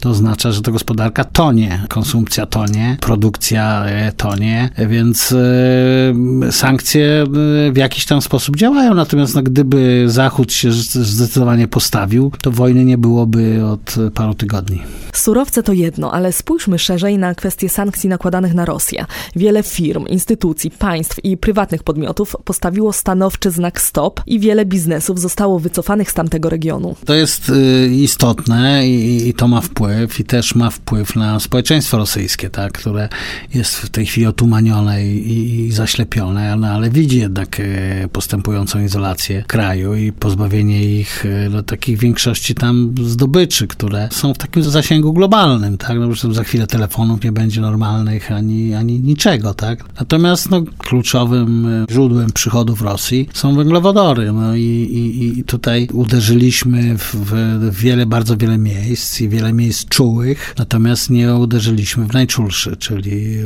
to 0.00 0.10
oznacza, 0.10 0.52
że 0.52 0.62
to 0.62 0.72
gospodarka 0.72 1.24
tonie, 1.24 1.84
konsumpcja 1.88 2.46
tonie, 2.46 2.96
produkcja 3.00 3.84
e, 3.86 4.12
tonie, 4.12 4.70
więc 4.88 5.32
e, 5.32 6.52
sankcje 6.52 7.24
w 7.72 7.76
jakiś 7.76 8.06
tam 8.06 8.22
sposób 8.22 8.56
działają, 8.56 8.94
natomiast 8.94 9.34
no, 9.34 9.42
gdyby 9.42 10.04
Zachód 10.06 10.52
się 10.52 10.72
zdecydowanie 10.72 11.68
postawił, 11.68 12.32
to 12.42 12.50
wojny 12.50 12.84
nie 12.84 12.98
byłoby 12.98 13.64
od 13.64 13.96
paru 14.14 14.34
tygodni. 14.34 14.82
Surowce 15.12 15.62
to 15.62 15.72
jedno, 15.72 16.12
ale 16.12 16.32
spójrzmy 16.32 16.78
szerzej 16.78 17.18
na 17.18 17.34
kwestie 17.34 17.68
sankcji 17.68 18.08
nakładanych 18.08 18.54
na 18.54 18.64
Rosję. 18.64 19.06
Wiele 19.36 19.62
firm, 19.62 20.06
instytucji, 20.06 20.70
państw 20.70 21.17
i 21.22 21.36
prywatnych 21.36 21.82
podmiotów 21.82 22.36
postawiło 22.44 22.92
stanowczy 22.92 23.50
znak 23.50 23.80
stop 23.80 24.20
i 24.26 24.40
wiele 24.40 24.64
biznesów 24.64 25.20
zostało 25.20 25.58
wycofanych 25.58 26.10
z 26.10 26.14
tamtego 26.14 26.50
regionu. 26.50 26.96
To 27.04 27.14
jest 27.14 27.48
y, 27.48 27.88
istotne 27.94 28.88
i, 28.88 29.28
i, 29.28 29.34
to 29.34 29.48
ma 29.48 29.60
wpływ 29.60 30.20
i 30.20 30.24
też 30.24 30.54
ma 30.54 30.70
wpływ 30.70 31.16
na 31.16 31.40
społeczeństwo 31.40 31.96
rosyjskie, 31.96 32.50
tak, 32.50 32.72
które 32.72 33.08
jest 33.54 33.76
w 33.76 33.88
tej 33.88 34.06
chwili 34.06 34.26
otumanione 34.26 35.06
i, 35.06 35.66
i 35.66 35.72
zaślepione, 35.72 36.52
ale, 36.52 36.70
ale 36.70 36.90
widzi 36.90 37.18
jednak 37.18 37.60
y, 37.60 38.08
postępującą 38.12 38.84
izolację 38.84 39.44
kraju 39.46 39.94
i 39.94 40.12
pozbawienie 40.12 40.84
ich 40.84 41.24
y, 41.24 41.48
no, 41.50 41.62
takich 41.62 41.98
większości 41.98 42.54
tam 42.54 42.94
zdobyczy, 43.04 43.66
które 43.66 44.08
są 44.12 44.34
w 44.34 44.38
takim 44.38 44.62
zasięgu 44.62 45.12
globalnym, 45.12 45.78
tak, 45.78 45.98
no, 45.98 46.32
za 46.32 46.44
chwilę 46.44 46.66
telefonów 46.66 47.24
nie 47.24 47.32
będzie 47.32 47.60
normalnych 47.60 48.32
ani, 48.32 48.74
ani 48.74 49.00
niczego, 49.00 49.54
tak. 49.54 49.84
Natomiast 50.00 50.50
no, 50.50 50.62
kluczowy 50.78 51.07
podstawowym 51.08 51.66
e, 51.66 51.86
źródłem 51.90 52.32
przychodów 52.32 52.82
Rosji 52.82 53.28
są 53.34 53.54
węglowodory. 53.54 54.32
No 54.32 54.56
i, 54.56 54.62
i, 54.62 55.38
i 55.38 55.44
tutaj 55.44 55.88
uderzyliśmy 55.92 56.98
w, 56.98 57.14
w, 57.14 57.80
wiele, 57.80 58.06
bardzo 58.06 58.36
wiele 58.36 58.58
miejsc 58.58 59.20
i 59.20 59.28
wiele 59.28 59.52
miejsc 59.52 59.84
czułych, 59.84 60.54
natomiast 60.58 61.10
nie 61.10 61.34
uderzyliśmy 61.34 62.06
w 62.06 62.12
najczulszy, 62.12 62.76
czyli 62.76 63.36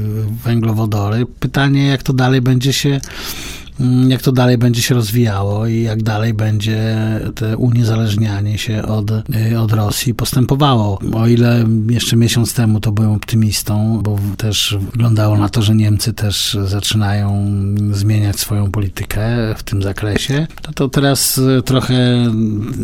węglowodory. 0.44 1.26
Pytanie, 1.40 1.86
jak 1.86 2.02
to 2.02 2.12
dalej 2.12 2.40
będzie 2.40 2.72
się 2.72 3.00
jak 4.08 4.22
to 4.22 4.32
dalej 4.32 4.58
będzie 4.58 4.82
się 4.82 4.94
rozwijało 4.94 5.66
i 5.66 5.82
jak 5.82 6.02
dalej 6.02 6.34
będzie 6.34 6.96
to 7.34 7.58
uniezależnianie 7.58 8.58
się 8.58 8.82
od, 8.82 9.10
y, 9.10 9.58
od 9.58 9.72
Rosji 9.72 10.14
postępowało. 10.14 10.98
O 11.14 11.26
ile 11.26 11.64
jeszcze 11.90 12.16
miesiąc 12.16 12.54
temu 12.54 12.80
to 12.80 12.92
byłem 12.92 13.10
optymistą, 13.10 14.00
bo 14.02 14.18
też 14.36 14.76
wyglądało 14.92 15.38
na 15.38 15.48
to, 15.48 15.62
że 15.62 15.74
Niemcy 15.74 16.12
też 16.12 16.58
zaczynają 16.64 17.54
zmieniać 17.90 18.40
swoją 18.40 18.70
politykę 18.70 19.54
w 19.56 19.62
tym 19.62 19.82
zakresie, 19.82 20.46
to, 20.62 20.72
to 20.72 20.88
teraz 20.88 21.40
trochę 21.64 22.26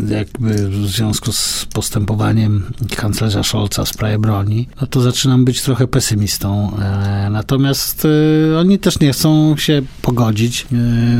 jakby 0.08 0.68
w 0.68 0.86
związku 0.86 1.32
z 1.32 1.66
postępowaniem 1.72 2.62
kanclerza 2.96 3.42
Scholza 3.42 3.84
w 3.84 3.88
sprawie 3.88 4.18
broni, 4.18 4.68
no 4.80 4.86
to 4.86 5.00
zaczynam 5.00 5.44
być 5.44 5.62
trochę 5.62 5.86
pesymistą. 5.86 6.72
E, 6.82 7.30
natomiast 7.30 8.04
y, 8.04 8.58
oni 8.58 8.78
też 8.78 9.00
nie 9.00 9.12
chcą 9.12 9.56
się 9.56 9.82
pogodzić 10.02 10.66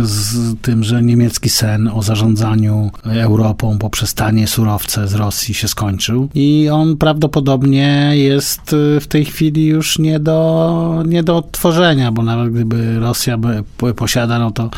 z 0.02 0.54
tym, 0.62 0.84
że 0.84 1.02
niemiecki 1.02 1.48
sen 1.48 1.88
o 1.88 2.02
zarządzaniu 2.02 2.90
Europą 3.04 3.78
poprzez 3.78 4.14
tanie 4.14 4.46
surowce 4.46 5.08
z 5.08 5.14
Rosji 5.14 5.54
się 5.54 5.68
skończył. 5.68 6.28
I 6.34 6.68
on 6.72 6.96
prawdopodobnie 6.96 8.12
jest 8.14 8.76
w 9.00 9.06
tej 9.06 9.24
chwili 9.24 9.66
już 9.66 9.98
nie 9.98 10.20
do, 10.20 11.02
nie 11.06 11.22
do 11.22 11.36
odtworzenia, 11.36 12.12
bo 12.12 12.22
nawet 12.22 12.52
gdyby 12.52 12.98
Rosja 12.98 13.38
posiada, 13.96 14.38
no 14.38 14.50
to 14.50 14.70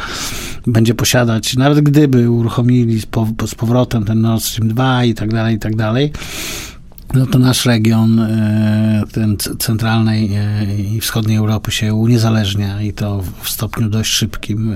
będzie 0.66 0.94
posiadać, 0.94 1.56
nawet 1.56 1.80
gdyby 1.80 2.30
uruchomili 2.30 3.00
z 3.46 3.54
powrotem 3.56 4.04
ten 4.04 4.20
Nord 4.20 4.42
Stream 4.42 4.68
2 4.68 5.04
i 5.04 5.14
tak 5.14 5.32
dalej, 5.32 5.56
i 5.56 5.58
tak 5.58 5.76
dalej, 5.76 6.12
no 7.14 7.26
to 7.26 7.38
nasz 7.38 7.66
region, 7.66 8.20
e, 8.20 9.02
ten 9.12 9.36
centralnej 9.58 10.30
e, 10.34 10.76
i 10.80 11.00
wschodniej 11.00 11.36
Europy 11.36 11.70
się 11.70 11.94
uniezależnia 11.94 12.82
i 12.82 12.92
to 12.92 13.22
w 13.42 13.48
stopniu 13.48 13.88
dość 13.88 14.10
szybkim 14.12 14.74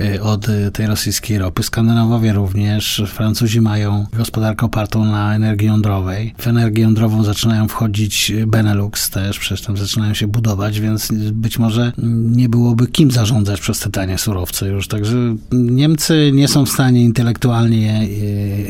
e, 0.00 0.22
od 0.22 0.46
tej 0.72 0.86
rosyjskiej 0.86 1.38
ropy. 1.38 1.62
Skandynawowie 1.62 2.32
również, 2.32 3.02
Francuzi 3.06 3.60
mają 3.60 4.06
gospodarkę 4.12 4.66
opartą 4.66 5.04
na 5.04 5.34
energii 5.34 5.66
jądrowej. 5.66 6.34
W 6.38 6.46
energię 6.46 6.82
jądrową 6.82 7.24
zaczynają 7.24 7.68
wchodzić 7.68 8.32
Benelux 8.46 9.10
też, 9.10 9.38
przecież 9.38 9.62
tam 9.62 9.76
zaczynają 9.76 10.14
się 10.14 10.26
budować, 10.26 10.80
więc 10.80 11.12
być 11.32 11.58
może 11.58 11.92
nie 12.12 12.48
byłoby 12.48 12.86
kim 12.86 13.10
zarządzać 13.10 13.60
przez 13.60 13.78
te 13.78 13.90
tanie 13.90 14.18
surowce 14.18 14.68
już. 14.68 14.88
Także 14.88 15.16
Niemcy 15.52 16.30
nie 16.34 16.48
są 16.48 16.66
w 16.66 16.70
stanie 16.70 17.02
intelektualnie 17.04 18.08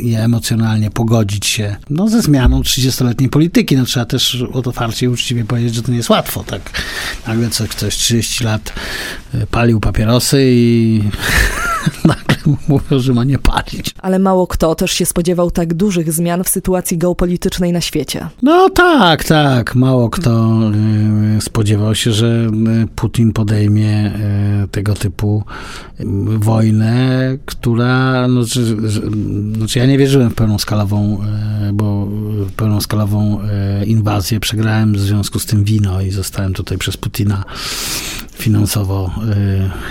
i 0.03 0.15
emocjonalnie 0.15 0.91
pogodzić 0.91 1.47
się 1.47 1.77
no, 1.91 2.09
ze 2.09 2.23
zmianą 2.23 2.63
30 2.63 3.02
30-letniej 3.03 3.29
polityki. 3.29 3.77
No 3.77 3.85
trzeba 3.85 4.07
też 4.07 4.45
otwarcie 4.53 5.07
i 5.07 5.09
uczciwie 5.09 5.45
powiedzieć, 5.45 5.75
że 5.75 5.83
to 5.83 5.91
nie 5.91 5.97
jest 5.97 6.11
łatwo, 6.11 6.45
tak? 6.45 6.83
Nagle 7.27 7.51
coś, 7.51 7.69
ktoś 7.69 7.97
30 7.97 8.45
lat 8.45 8.73
e, 9.35 9.47
palił 9.47 9.81
papierosy 9.81 10.43
i 10.45 11.03
mówią, 12.69 12.99
że 12.99 13.15
ma 13.15 13.25
nie 13.25 13.39
palić. 13.39 13.95
Ale 13.99 14.19
mało 14.19 14.47
kto 14.47 14.75
też 14.75 14.93
się 14.93 15.07
spodziewał 15.07 15.51
tak 15.51 15.75
dużych 15.75 16.13
zmian 16.13 16.45
w 16.45 16.49
sytuacji 16.49 16.99
geopolitycznej 16.99 17.73
na 17.73 17.81
świecie. 17.81 18.29
No 18.43 18.71
tak, 18.71 19.25
tak. 19.25 19.75
Mało 19.75 20.11
kto 20.11 20.61
e, 21.37 21.41
spodziewał 21.41 21.95
się, 21.95 22.13
że 22.13 22.27
e, 22.27 22.87
Putin 22.97 23.33
podejmie 23.33 24.13
tego 24.71 24.95
typu 24.95 25.45
wojnę, 26.39 27.23
która, 27.47 28.29
no, 28.29 28.43
znaczy 29.57 29.79
ja 29.79 29.87
nie 29.87 29.99
wierzyłem 29.99 30.31
w 30.31 30.35
pełną 30.35 30.59
skalową, 30.59 31.19
bo 31.73 32.09
pełną 32.57 32.81
skalową 32.81 33.41
e, 33.43 33.85
inwazję. 33.85 34.41
Przegrałem 34.41 34.93
w 34.93 35.01
związku 35.01 35.39
z 35.39 35.47
tym 35.47 35.65
wino 35.65 36.01
i 36.01 36.11
zostałem 36.11 36.53
tutaj 36.53 36.79
przez 36.79 36.97
Putina 36.97 37.45
finansowo 38.35 39.11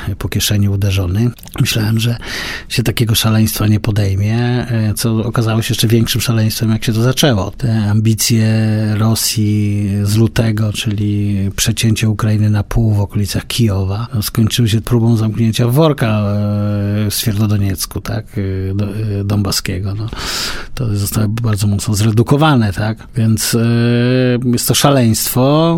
y, 0.09 0.15
po 0.15 0.29
kieszeni 0.29 0.69
uderzony. 0.69 1.31
Myślałem, 1.61 1.99
że 1.99 2.17
się 2.69 2.83
takiego 2.83 3.15
szaleństwa 3.15 3.67
nie 3.67 3.79
podejmie, 3.79 4.67
y, 4.89 4.93
co 4.93 5.25
okazało 5.25 5.61
się 5.61 5.71
jeszcze 5.71 5.87
większym 5.87 6.21
szaleństwem, 6.21 6.71
jak 6.71 6.85
się 6.85 6.93
to 6.93 7.01
zaczęło. 7.01 7.51
Te 7.51 7.89
ambicje 7.89 8.47
Rosji 8.97 9.89
z 10.03 10.15
lutego, 10.15 10.73
czyli 10.73 11.37
przecięcie 11.55 12.09
Ukrainy 12.09 12.49
na 12.49 12.63
pół 12.63 12.93
w 12.93 12.99
okolicach 13.01 13.47
Kijowa, 13.47 14.07
no, 14.13 14.21
skończyły 14.21 14.69
się 14.69 14.81
próbą 14.81 15.17
zamknięcia 15.17 15.67
worka 15.67 16.21
y, 17.07 17.11
w 17.11 17.13
Świerdodoniecku, 17.13 18.01
tak, 18.01 18.25
Donbaskiego. 19.25 19.95
No, 19.95 20.09
to 20.75 20.95
zostało 20.95 21.27
bardzo 21.27 21.67
mocno 21.67 21.93
zredukowane, 21.93 22.73
tak, 22.73 23.07
więc 23.15 23.57
jest 24.45 24.67
to 24.67 24.73
szaleństwo. 24.73 25.77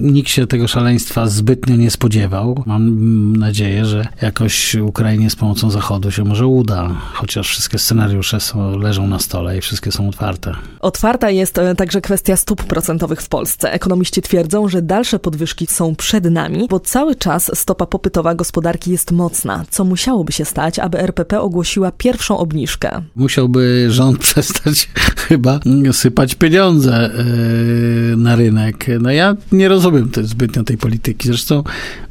Nikt 0.00 0.30
się 0.30 0.46
tego 0.46 0.68
szaleństwa 0.68 1.28
zbytnio 1.28 1.73
nie 1.76 1.84
nie 1.84 1.90
spodziewał. 1.90 2.62
Mam 2.66 3.36
nadzieję, 3.36 3.84
że 3.84 4.06
jakoś 4.22 4.74
Ukrainie 4.74 5.30
z 5.30 5.36
pomocą 5.36 5.70
Zachodu 5.70 6.10
się 6.10 6.24
może 6.24 6.46
uda, 6.46 6.90
chociaż 7.12 7.48
wszystkie 7.48 7.78
scenariusze 7.78 8.40
są, 8.40 8.78
leżą 8.78 9.06
na 9.06 9.18
stole 9.18 9.58
i 9.58 9.60
wszystkie 9.60 9.92
są 9.92 10.08
otwarte. 10.08 10.54
Otwarta 10.80 11.30
jest 11.30 11.58
e, 11.58 11.74
także 11.74 12.00
kwestia 12.00 12.36
stóp 12.36 12.64
procentowych 12.64 13.20
w 13.22 13.28
Polsce. 13.28 13.72
Ekonomiści 13.72 14.22
twierdzą, 14.22 14.68
że 14.68 14.82
dalsze 14.82 15.18
podwyżki 15.18 15.66
są 15.66 15.94
przed 15.94 16.24
nami, 16.24 16.66
bo 16.70 16.80
cały 16.80 17.14
czas 17.14 17.50
stopa 17.54 17.86
popytowa 17.86 18.34
gospodarki 18.34 18.90
jest 18.90 19.12
mocna. 19.12 19.64
Co 19.70 19.84
musiałoby 19.84 20.32
się 20.32 20.44
stać, 20.44 20.78
aby 20.78 20.98
RPP 20.98 21.40
ogłosiła 21.40 21.92
pierwszą 21.92 22.38
obniżkę? 22.38 23.02
Musiałby 23.16 23.86
rząd 23.90 24.18
przestać 24.28 24.88
chyba 25.16 25.60
sypać 25.92 26.34
pieniądze 26.34 27.10
e, 27.14 28.16
na 28.16 28.36
rynek. 28.36 28.86
No 29.00 29.10
ja 29.10 29.36
nie 29.52 29.68
rozumiem 29.68 30.10
zbytnio 30.22 30.64
tej 30.64 30.78
polityki. 30.78 31.28
Zresztą. 31.28 31.63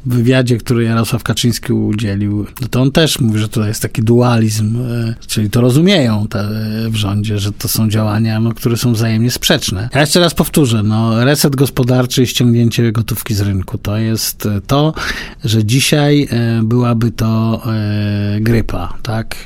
W 0.06 0.14
wywiadzie, 0.14 0.58
który 0.58 0.84
Jarosław 0.84 1.22
Kaczyński 1.22 1.72
udzielił, 1.72 2.46
no 2.60 2.68
to 2.68 2.82
on 2.82 2.92
też 2.92 3.20
mówi, 3.20 3.38
że 3.38 3.48
to 3.48 3.66
jest 3.66 3.82
taki 3.82 4.02
dualizm, 4.02 4.76
e, 4.76 5.14
czyli 5.26 5.50
to 5.50 5.60
rozumieją 5.60 6.26
te, 6.28 6.48
w 6.90 6.96
rządzie, 6.96 7.38
że 7.38 7.52
to 7.52 7.68
są 7.68 7.88
działania, 7.88 8.40
no, 8.40 8.54
które 8.54 8.76
są 8.76 8.92
wzajemnie 8.92 9.30
sprzeczne. 9.30 9.88
Ja 9.94 10.00
jeszcze 10.00 10.20
raz 10.20 10.34
powtórzę, 10.34 10.82
no, 10.82 11.24
reset 11.24 11.56
gospodarczy 11.56 12.22
i 12.22 12.26
ściągnięcie 12.26 12.92
gotówki 12.92 13.34
z 13.34 13.40
rynku 13.40 13.78
to 13.78 13.96
jest 13.96 14.48
to, 14.66 14.94
że 15.44 15.64
dzisiaj 15.64 16.28
e, 16.30 16.62
byłaby 16.62 17.10
to 17.10 17.62
e, 17.66 18.40
grypa, 18.40 18.94
tak? 19.02 19.36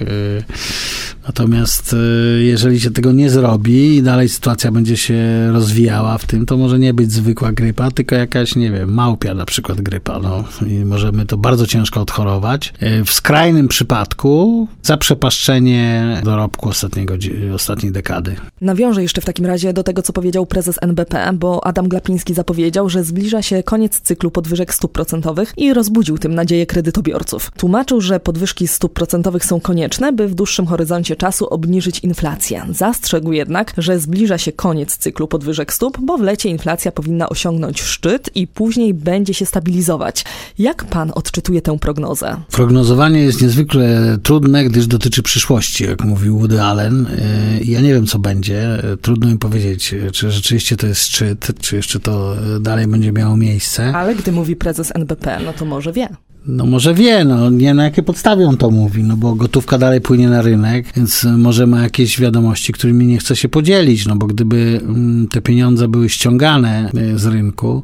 Natomiast 1.28 1.96
jeżeli 2.40 2.80
się 2.80 2.90
tego 2.90 3.12
nie 3.12 3.30
zrobi 3.30 3.96
i 3.96 4.02
dalej 4.02 4.28
sytuacja 4.28 4.72
będzie 4.72 4.96
się 4.96 5.48
rozwijała 5.52 6.18
w 6.18 6.26
tym, 6.26 6.46
to 6.46 6.56
może 6.56 6.78
nie 6.78 6.94
być 6.94 7.12
zwykła 7.12 7.52
grypa, 7.52 7.90
tylko 7.90 8.14
jakaś, 8.14 8.56
nie 8.56 8.70
wiem, 8.70 8.94
małpia 8.94 9.34
na 9.34 9.44
przykład 9.44 9.80
grypa, 9.80 10.18
no. 10.18 10.44
I 10.66 10.84
możemy 10.84 11.26
to 11.26 11.36
bardzo 11.36 11.66
ciężko 11.66 12.00
odchorować. 12.00 12.74
W 13.06 13.12
skrajnym 13.12 13.68
przypadku 13.68 14.68
zaprzepaszczenie 14.82 16.20
dorobku 16.24 16.68
ostatniego, 16.68 17.14
ostatniej 17.54 17.92
dekady. 17.92 18.36
Nawiążę 18.60 19.02
jeszcze 19.02 19.20
w 19.20 19.24
takim 19.24 19.46
razie 19.46 19.72
do 19.72 19.82
tego, 19.82 20.02
co 20.02 20.12
powiedział 20.12 20.46
prezes 20.46 20.78
NBP, 20.82 21.30
bo 21.34 21.66
Adam 21.66 21.88
Glapiński 21.88 22.34
zapowiedział, 22.34 22.88
że 22.88 23.04
zbliża 23.04 23.42
się 23.42 23.62
koniec 23.62 24.00
cyklu 24.00 24.30
podwyżek 24.30 24.74
stóp 24.74 24.92
procentowych 24.92 25.52
i 25.56 25.74
rozbudził 25.74 26.18
tym 26.18 26.34
nadzieję 26.34 26.66
kredytobiorców. 26.66 27.50
Tłumaczył, 27.56 28.00
że 28.00 28.20
podwyżki 28.20 28.68
stóp 28.68 28.92
procentowych 28.92 29.44
są 29.44 29.60
konieczne, 29.60 30.12
by 30.12 30.28
w 30.28 30.34
dłuższym 30.34 30.66
horyzoncie 30.66 31.17
czasu 31.18 31.46
obniżyć 31.46 31.98
inflację. 31.98 32.66
Zastrzegł 32.70 33.32
jednak, 33.32 33.72
że 33.78 33.98
zbliża 33.98 34.38
się 34.38 34.52
koniec 34.52 34.96
cyklu 34.96 35.28
podwyżek 35.28 35.72
stóp, 35.72 35.98
bo 36.02 36.18
w 36.18 36.20
lecie 36.20 36.48
inflacja 36.48 36.92
powinna 36.92 37.28
osiągnąć 37.28 37.82
szczyt 37.82 38.30
i 38.34 38.46
później 38.46 38.94
będzie 38.94 39.34
się 39.34 39.46
stabilizować. 39.46 40.24
Jak 40.58 40.84
pan 40.84 41.12
odczytuje 41.14 41.62
tę 41.62 41.78
prognozę? 41.78 42.36
Prognozowanie 42.52 43.20
jest 43.20 43.42
niezwykle 43.42 44.18
trudne, 44.22 44.64
gdyż 44.64 44.86
dotyczy 44.86 45.22
przyszłości, 45.22 45.84
jak 45.84 46.04
mówił 46.04 46.38
Woody 46.38 46.62
Allen. 46.62 47.06
Y, 47.06 47.64
ja 47.64 47.80
nie 47.80 47.94
wiem, 47.94 48.06
co 48.06 48.18
będzie. 48.18 48.82
Trudno 49.02 49.28
mi 49.28 49.38
powiedzieć, 49.38 49.94
czy 50.12 50.30
rzeczywiście 50.30 50.76
to 50.76 50.86
jest 50.86 51.02
szczyt, 51.02 51.50
czy 51.60 51.76
jeszcze 51.76 52.00
to 52.00 52.36
dalej 52.60 52.86
będzie 52.86 53.12
miało 53.12 53.36
miejsce. 53.36 53.96
Ale 53.96 54.14
gdy 54.14 54.32
mówi 54.32 54.56
prezes 54.56 54.92
NBP, 54.94 55.40
no 55.44 55.52
to 55.52 55.64
może 55.64 55.92
wie. 55.92 56.08
No 56.48 56.66
może 56.66 56.94
wie, 56.94 57.24
no 57.24 57.50
nie 57.50 57.74
na 57.74 57.84
jakie 57.84 58.02
podstawie 58.02 58.48
on 58.48 58.56
to 58.56 58.70
mówi, 58.70 59.02
no 59.02 59.16
bo 59.16 59.34
gotówka 59.34 59.78
dalej 59.78 60.00
płynie 60.00 60.28
na 60.28 60.42
rynek, 60.42 60.86
więc 60.96 61.26
może 61.38 61.66
ma 61.66 61.82
jakieś 61.82 62.20
wiadomości, 62.20 62.72
którymi 62.72 63.06
nie 63.06 63.18
chce 63.18 63.36
się 63.36 63.48
podzielić, 63.48 64.06
no 64.06 64.16
bo 64.16 64.26
gdyby 64.26 64.80
mm, 64.82 65.28
te 65.28 65.40
pieniądze 65.40 65.88
były 65.88 66.08
ściągane 66.08 66.90
y, 67.14 67.18
z 67.18 67.26
rynku, 67.26 67.82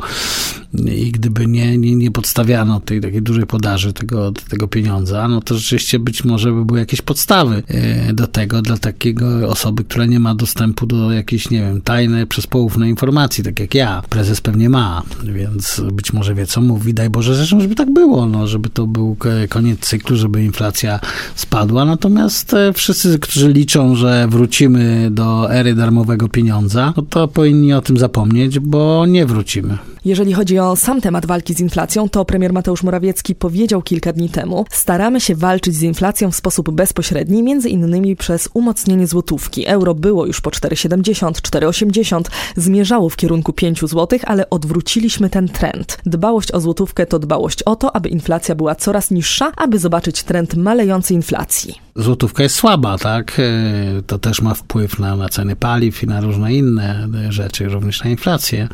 i 0.75 1.12
gdyby 1.12 1.47
nie, 1.47 1.78
nie, 1.78 1.97
nie 1.97 2.11
podstawiano 2.11 2.81
tej 2.81 3.00
takiej 3.00 3.23
dużej 3.23 3.47
podaży 3.47 3.93
tego, 3.93 4.33
tego 4.33 4.69
pieniądza, 4.69 5.28
no 5.28 5.40
to 5.40 5.54
rzeczywiście 5.54 5.99
być 5.99 6.25
może 6.25 6.52
by 6.52 6.64
były 6.64 6.78
jakieś 6.78 7.02
podstawy 7.02 7.62
e, 7.69 8.12
do 8.12 8.26
tego 8.26 8.62
dla 8.62 8.76
takiego 8.76 9.49
osoby, 9.49 9.85
która 9.85 10.07
nie 10.07 10.21
ma 10.21 10.35
dostępu 10.35 10.87
do 10.87 11.12
jakiejś, 11.12 11.50
nie 11.50 11.61
wiem, 11.61 11.81
tajnej, 11.81 12.26
przezpoufnej 12.26 12.90
informacji, 12.90 13.45
tak 13.45 13.61
jak 13.61 13.75
ja. 13.75 14.02
Prezes 14.11 14.40
pewnie 14.40 14.69
ma, 14.69 15.02
więc 15.25 15.83
być 15.93 16.12
może 16.12 16.35
wie, 16.35 16.47
co 16.47 16.61
mówi. 16.61 16.95
Daj 16.95 17.11
Boże, 17.11 17.35
zresztą, 17.35 17.61
żeby 17.61 17.75
tak 17.75 17.93
było, 17.93 18.26
no, 18.26 18.47
żeby 18.47 18.71
to 18.71 18.87
był 18.87 19.16
koniec 19.49 19.81
cyklu, 19.81 20.16
żeby 20.16 20.45
inflacja 20.45 21.00
spadła. 21.35 21.85
Natomiast 21.85 22.54
e, 22.54 22.73
wszyscy, 22.73 23.19
którzy 23.19 23.52
liczą, 23.52 23.97
że 23.97 24.26
wrócimy 24.31 25.09
do 25.11 25.52
ery 25.52 25.75
darmowego 25.75 26.28
pieniądza, 26.28 26.93
no 26.97 27.02
to 27.02 27.28
powinni 27.28 27.73
o 27.73 27.81
tym 27.81 27.99
zapomnieć, 27.99 28.59
bo 28.59 29.07
nie 29.07 29.26
wrócimy. 29.26 29.78
Jeżeli 30.05 30.33
chodzi 30.33 30.59
o 30.59 30.77
sam 30.77 31.01
temat 31.01 31.27
walki 31.27 31.55
z 31.55 31.61
inflacją, 31.61 32.09
to 32.09 32.25
premier 32.25 32.53
Mateusz 32.53 32.83
Morawiecki 32.83 33.35
powiedział 33.35 33.83
kilka 33.83 34.13
dni 34.13 34.29
temu: 34.29 34.65
Staramy 34.71 35.21
się 35.21 35.35
walczyć 35.35 35.75
z 35.75 35.83
inflacją 35.83 36.31
w 36.31 36.37
sposób 36.37 36.71
bezpośredni, 36.71 37.43
między 37.43 37.69
innymi 37.69 38.17
przez 38.17 38.49
umocnienie 38.55 39.07
złotówki. 39.07 39.67
Euro 39.67 39.95
było 39.95 40.27
już 40.27 40.41
po 40.41 40.51
4,70, 40.51 41.31
4,80, 41.31 42.23
zmierzało 42.57 43.09
w 43.09 43.17
kierunku 43.17 43.53
5 43.53 43.81
zł, 43.81 44.19
ale 44.23 44.51
odwróciliśmy 44.51 45.31
ten 45.31 45.49
trend. 45.49 45.99
Dbałość 46.07 46.53
o 46.53 46.61
złotówkę 46.61 47.07
to 47.07 47.19
dbałość 47.19 47.63
o 47.63 47.77
to, 47.77 47.97
aby 47.97 48.09
inflacja 48.09 48.55
była 48.55 48.75
coraz 48.75 49.11
niższa, 49.11 49.53
aby 49.57 49.79
zobaczyć 49.79 50.23
trend 50.23 50.55
malejącej 50.55 51.17
inflacji. 51.17 51.84
Złotówka 51.97 52.43
jest 52.43 52.55
słaba, 52.55 52.99
tak? 52.99 53.41
E, 53.41 54.03
to 54.03 54.19
też 54.19 54.42
ma 54.42 54.55
wpływ 54.55 54.99
na, 54.99 55.16
na 55.16 55.29
ceny 55.29 55.57
paliw 55.57 56.03
i 56.03 56.07
na 56.07 56.21
różne 56.21 56.55
inne 56.55 57.09
rzeczy, 57.29 57.68
również 57.68 58.05
na 58.05 58.11
inflację. 58.11 58.68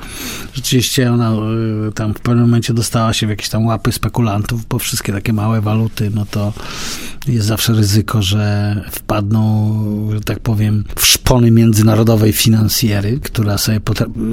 Rzeczywiście 0.52 1.12
ona 1.12 1.32
y, 1.88 1.92
tam 1.92 2.14
w 2.14 2.20
pewnym 2.20 2.44
momencie 2.44 2.74
dostała 2.74 3.12
się 3.12 3.26
w 3.26 3.30
jakieś 3.30 3.48
tam 3.48 3.66
łapy 3.66 3.92
spekulantów, 3.92 4.66
bo 4.66 4.78
wszystkie 4.78 5.12
takie 5.12 5.32
małe 5.32 5.60
waluty, 5.60 6.10
no 6.14 6.26
to 6.30 6.52
jest 7.30 7.46
zawsze 7.46 7.72
ryzyko, 7.72 8.22
że 8.22 8.74
wpadną, 8.90 10.10
że 10.12 10.20
tak 10.20 10.40
powiem, 10.40 10.84
w 10.96 11.06
szpony 11.06 11.50
międzynarodowej 11.50 12.32
finansjery, 12.32 13.20
która 13.22 13.58
sobie 13.58 13.80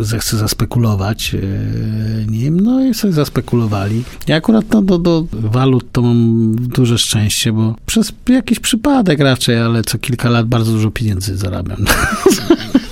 zechce 0.02 0.38
zaspekulować 0.38 1.34
y, 1.34 2.26
nim, 2.30 2.60
no 2.60 2.86
i 2.86 2.94
sobie 2.94 3.14
zaspekulowali. 3.14 4.04
Ja 4.28 4.36
akurat 4.36 4.66
no, 4.74 4.82
do, 4.82 4.98
do 4.98 5.28
walut 5.32 5.92
to 5.92 6.02
mam 6.02 6.56
duże 6.56 6.98
szczęście, 6.98 7.54
bo 7.54 7.76
przez 7.86 8.14
jakiś 8.30 8.60
przypadek 8.60 9.20
raczej, 9.20 9.58
ale 9.58 9.84
co 9.84 9.98
kilka 9.98 10.30
lat 10.30 10.48
bardzo 10.48 10.72
dużo 10.72 10.92
pieniędzy 10.92 11.38
zarabiam. 11.38 11.86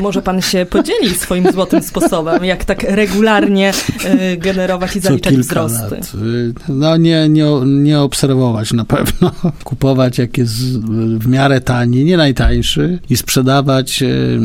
może 0.00 0.22
pan 0.22 0.42
się 0.42 0.66
podzieli 0.70 1.14
swoim 1.14 1.52
złotym 1.52 1.82
sposobem, 1.82 2.44
jak 2.44 2.64
tak 2.64 2.82
regularnie 2.82 3.72
y, 4.32 4.36
generować 4.36 4.96
i 4.96 5.00
zaliczać 5.00 5.36
wzrosty. 5.36 5.96
Lat. 5.96 6.12
No 6.68 6.96
nie, 6.96 7.28
nie, 7.28 7.46
nie 7.64 8.00
obserwować 8.00 8.72
na 8.72 8.84
pewno. 8.84 9.32
Kupować 9.64 10.18
jak 10.18 10.38
jest 10.38 10.80
w 11.18 11.28
miarę 11.28 11.60
tani, 11.60 12.04
nie 12.04 12.16
najtańszy 12.16 12.98
i 13.10 13.16
sprzedawać 13.16 14.02
y, 14.02 14.40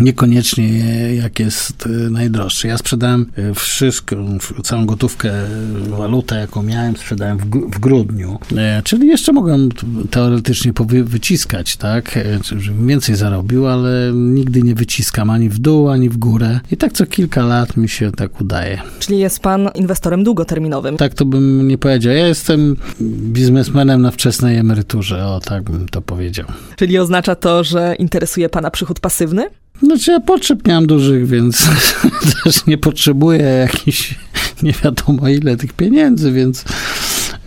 niekoniecznie 0.00 0.68
jak 1.14 1.40
jest 1.40 1.86
e, 1.86 1.88
najdroższy. 1.88 2.68
Ja 2.68 2.78
sprzedałem 2.78 3.26
e, 3.36 3.54
wszystko, 3.54 4.16
całą 4.62 4.86
gotówkę, 4.86 5.32
walutę, 5.88 6.36
jaką 6.36 6.62
miałem, 6.62 6.96
sprzedałem 6.96 7.38
w, 7.38 7.78
grudniu. 7.78 8.38
E, 8.56 8.82
czyli 8.84 9.08
jeszcze 9.08 9.32
mogłem 9.32 9.68
teoretycznie 10.10 10.72
wyciskać, 11.04 11.76
tak, 11.76 12.18
żebym 12.56 12.86
więcej 12.86 13.16
zarobił, 13.16 13.66
ale 13.66 14.12
nigdy 14.14 14.62
nie 14.62 14.74
wyciskam 14.74 15.30
ani 15.30 15.48
w 15.48 15.58
dół, 15.58 15.88
ani 15.88 16.08
w 16.08 16.16
górę. 16.16 16.60
I 16.70 16.76
tak 16.76 16.92
co 16.92 17.06
kilka 17.06 17.42
lat 17.42 17.76
mi 17.76 17.88
się 17.88 18.12
tak 18.12 18.40
udaje. 18.40 18.80
Czyli 18.98 19.18
jest 19.18 19.40
pan 19.40 19.68
inwestorem 19.74 20.24
długoterminowym? 20.24 20.96
Tak 20.96 21.14
to 21.14 21.24
bym 21.24 21.68
nie 21.68 21.78
powiedział. 21.78 22.12
Ja 22.12 22.26
jestem 22.26 22.76
biznesmenem 23.02 24.02
na 24.02 24.10
wczesnej 24.10 24.56
emeryturze, 24.56 25.26
o 25.26 25.40
tak 25.40 25.62
bym 25.62 25.88
to 25.88 26.02
powiedział. 26.02 26.46
Czyli 26.76 26.98
oznacza 26.98 27.34
to, 27.34 27.64
że 27.64 27.94
interesuje 27.98 28.48
pana 28.48 28.70
przychód 28.70 29.00
pasywny? 29.00 29.50
Znaczy 29.82 30.10
ja 30.10 30.20
potrzeb 30.20 30.66
nie 30.66 30.74
mam 30.74 30.86
dużych, 30.86 31.26
więc 31.26 31.68
też 32.44 32.66
nie 32.66 32.78
potrzebuję 32.78 33.42
jakichś 33.42 34.14
nie 34.62 34.72
wiadomo 34.84 35.28
ile 35.28 35.56
tych 35.56 35.72
pieniędzy, 35.72 36.32
więc, 36.32 36.64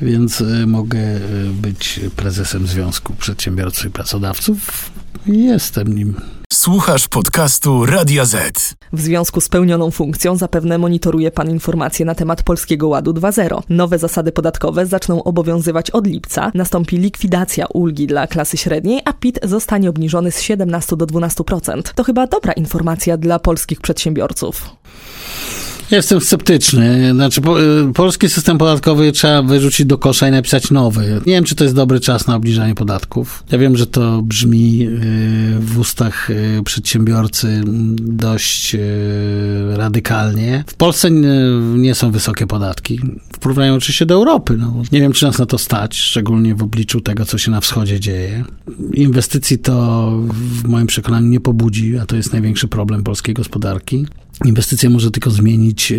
więc 0.02 0.42
e, 0.42 0.66
mogę 0.68 1.00
e, 1.00 1.20
być 1.62 2.00
prezesem 2.16 2.68
Związku 2.68 3.14
Przedsiębiorców 3.14 3.86
i 3.86 3.90
Pracodawców 3.90 4.92
i 5.28 5.44
jestem 5.44 5.96
nim. 5.96 6.16
Słuchasz 6.54 7.08
podcastu 7.08 7.86
Radia 7.86 8.26
Z. 8.26 8.76
W 8.94 9.02
związku 9.02 9.42
z 9.42 9.50
pełnioną 9.50 9.92
funkcją 9.92 10.36
zapewne 10.36 10.78
monitoruje 10.78 11.32
Pan 11.32 11.50
informacje 11.50 12.06
na 12.06 12.16
temat 12.16 12.44
Polskiego 12.44 12.88
Ładu 12.88 13.14
2.0. 13.14 13.62
Nowe 13.70 14.00
zasady 14.00 14.32
podatkowe 14.32 14.86
zaczną 14.86 15.24
obowiązywać 15.24 15.92
od 15.92 16.08
lipca, 16.08 16.52
nastąpi 16.54 16.98
likwidacja 16.98 17.66
ulgi 17.66 18.08
dla 18.08 18.28
klasy 18.28 18.58
średniej, 18.58 19.02
a 19.06 19.14
PIT 19.14 19.40
zostanie 19.44 19.90
obniżony 19.90 20.32
z 20.32 20.42
17 20.42 20.98
do 20.98 21.06
12%. 21.06 21.82
To 21.96 22.04
chyba 22.04 22.28
dobra 22.28 22.54
informacja 22.54 23.18
dla 23.18 23.40
polskich 23.40 23.82
przedsiębiorców. 23.82 24.70
Jestem 25.92 26.22
sceptyczny. 26.22 27.14
Znaczy, 27.14 27.42
po, 27.42 27.62
y, 27.62 27.94
polski 27.94 28.30
system 28.30 28.58
podatkowy 28.58 29.12
trzeba 29.12 29.42
wyrzucić 29.42 29.86
do 29.86 29.98
kosza 29.98 30.28
i 30.28 30.32
napisać 30.32 30.72
nowy. 30.72 31.22
Nie 31.26 31.34
wiem, 31.34 31.44
czy 31.44 31.56
to 31.56 31.64
jest 31.64 31.76
dobry 31.76 32.00
czas 32.00 32.28
na 32.28 32.36
obniżanie 32.36 32.76
podatków. 32.76 33.44
Ja 33.52 33.58
wiem, 33.58 33.78
że 33.78 33.88
to 33.88 34.22
brzmi 34.22 34.88
y, 34.88 35.60
w 35.60 35.80
ustach 35.80 36.30
y, 36.30 36.62
przedsiębiorcy 36.66 37.62
dość 37.98 38.76
radykalnie. 39.74 40.64
W 40.68 40.74
Polsce 40.74 41.12
nie 41.76 41.96
są 41.96 42.12
wysokie 42.12 42.48
podatki. 42.48 43.00
W 43.34 43.40
porównaniu 43.40 43.76
oczywiście 43.76 44.06
do 44.06 44.16
Europy. 44.16 44.58
No, 44.58 44.74
nie 44.92 45.02
wiem, 45.02 45.14
czy 45.14 45.26
nas 45.26 45.40
na 45.40 45.46
to 45.46 45.58
stać, 45.58 45.98
szczególnie 45.98 46.56
w 46.56 46.64
obliczu 46.64 47.02
tego, 47.02 47.26
co 47.26 47.38
się 47.38 47.52
na 47.52 47.62
wschodzie 47.62 48.00
dzieje. 48.00 48.44
Inwestycji 48.94 49.58
to 49.60 50.12
w 50.28 50.68
moim 50.68 50.88
przekonaniu 50.88 51.28
nie 51.28 51.40
pobudzi, 51.40 51.98
a 51.98 52.06
to 52.06 52.16
jest 52.16 52.34
największy 52.34 52.68
problem 52.68 53.04
polskiej 53.04 53.34
gospodarki. 53.36 54.06
Inwestycje 54.46 54.90
może 54.90 55.12
tylko 55.12 55.32
zmienić 55.32 55.92
e, 55.92 55.96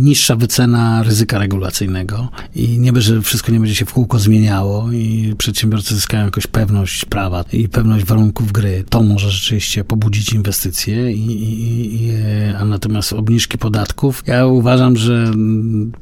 niższa 0.00 0.36
wycena 0.36 1.02
ryzyka 1.02 1.38
regulacyjnego 1.38 2.28
i 2.54 2.78
nie 2.78 2.92
że 2.96 3.22
wszystko 3.22 3.52
nie 3.52 3.60
będzie 3.60 3.74
się 3.74 3.84
w 3.84 3.92
kółko 3.92 4.18
zmieniało 4.18 4.92
i 4.92 5.34
przedsiębiorcy 5.38 5.94
zyskają 5.94 6.24
jakąś 6.24 6.46
pewność 6.46 7.04
prawa 7.04 7.44
i 7.52 7.68
pewność 7.68 8.04
warunków 8.04 8.52
gry. 8.52 8.84
To 8.88 9.02
może 9.02 9.30
rzeczywiście 9.30 9.84
pobudzić 9.84 10.32
inwestycje, 10.32 11.12
i, 11.12 11.26
i, 11.26 12.04
i, 12.04 12.10
a 12.58 12.64
natomiast 12.64 13.12
obniżki 13.12 13.58
podatków, 13.58 14.22
ja 14.26 14.46
uważam, 14.46 14.96
że 14.96 15.32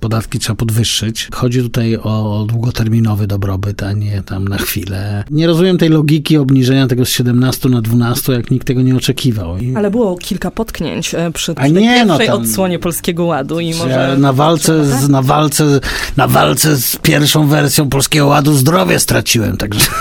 podatki 0.00 0.38
trzeba 0.38 0.56
podwyższyć. 0.56 1.28
Chodzi 1.34 1.62
tutaj 1.62 1.96
o 1.96 2.46
długoterminowy 2.48 3.26
dobrobyt, 3.26 3.82
a 3.82 3.92
nie 3.92 4.22
tam 4.22 4.48
na 4.48 4.58
chwilę. 4.58 5.24
Nie 5.30 5.46
rozumiem 5.46 5.78
tej 5.78 5.88
logiki 5.88 6.36
obniżenia 6.36 6.86
tego 6.86 7.04
z 7.04 7.08
17 7.08 7.68
na 7.68 7.82
12, 7.82 8.32
jak 8.32 8.50
nikt 8.50 8.66
tego 8.66 8.82
nie 8.82 8.96
oczekiwał. 8.96 9.56
Ale 9.74 9.90
było 9.90 10.16
kilka 10.16 10.41
potknięć 10.50 11.14
e, 11.14 11.30
przy, 11.32 11.54
przy 11.54 11.54
tej 11.54 11.72
nie, 11.72 12.04
no 12.04 12.18
pierwszej 12.18 12.28
no 12.28 12.44
odsłonie 12.44 12.78
Polskiego 12.78 13.24
Ładu 13.24 13.60
i 13.60 13.74
może... 13.74 14.16
Na 14.18 14.32
walce, 14.32 14.84
z, 14.84 15.08
na, 15.08 15.22
walce, 15.22 15.64
na 16.16 16.28
walce 16.28 16.76
z 16.76 16.96
pierwszą 16.96 17.46
wersją 17.46 17.88
Polskiego 17.88 18.26
Ładu 18.26 18.54
zdrowie 18.54 18.98
straciłem, 18.98 19.56
także... 19.56 19.86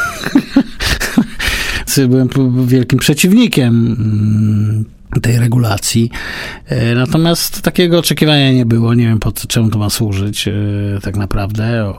byłem 2.08 2.30
wielkim 2.67 2.99
przeciwnikiem 2.99 3.95
mm, 3.99 4.86
tej 5.21 5.39
regulacji. 5.39 6.10
E, 6.65 6.95
natomiast 6.95 7.62
takiego 7.62 8.00
oczekiwania 8.00 8.52
nie 8.52 8.65
było. 8.65 8.93
Nie 8.93 9.08
wiem, 9.08 9.19
pod 9.19 9.47
czemu 9.47 9.69
to 9.69 9.80
ma 9.80 9.89
służyć 9.89 10.47
e, 10.47 10.54
tak 11.02 11.17
naprawdę, 11.17 11.93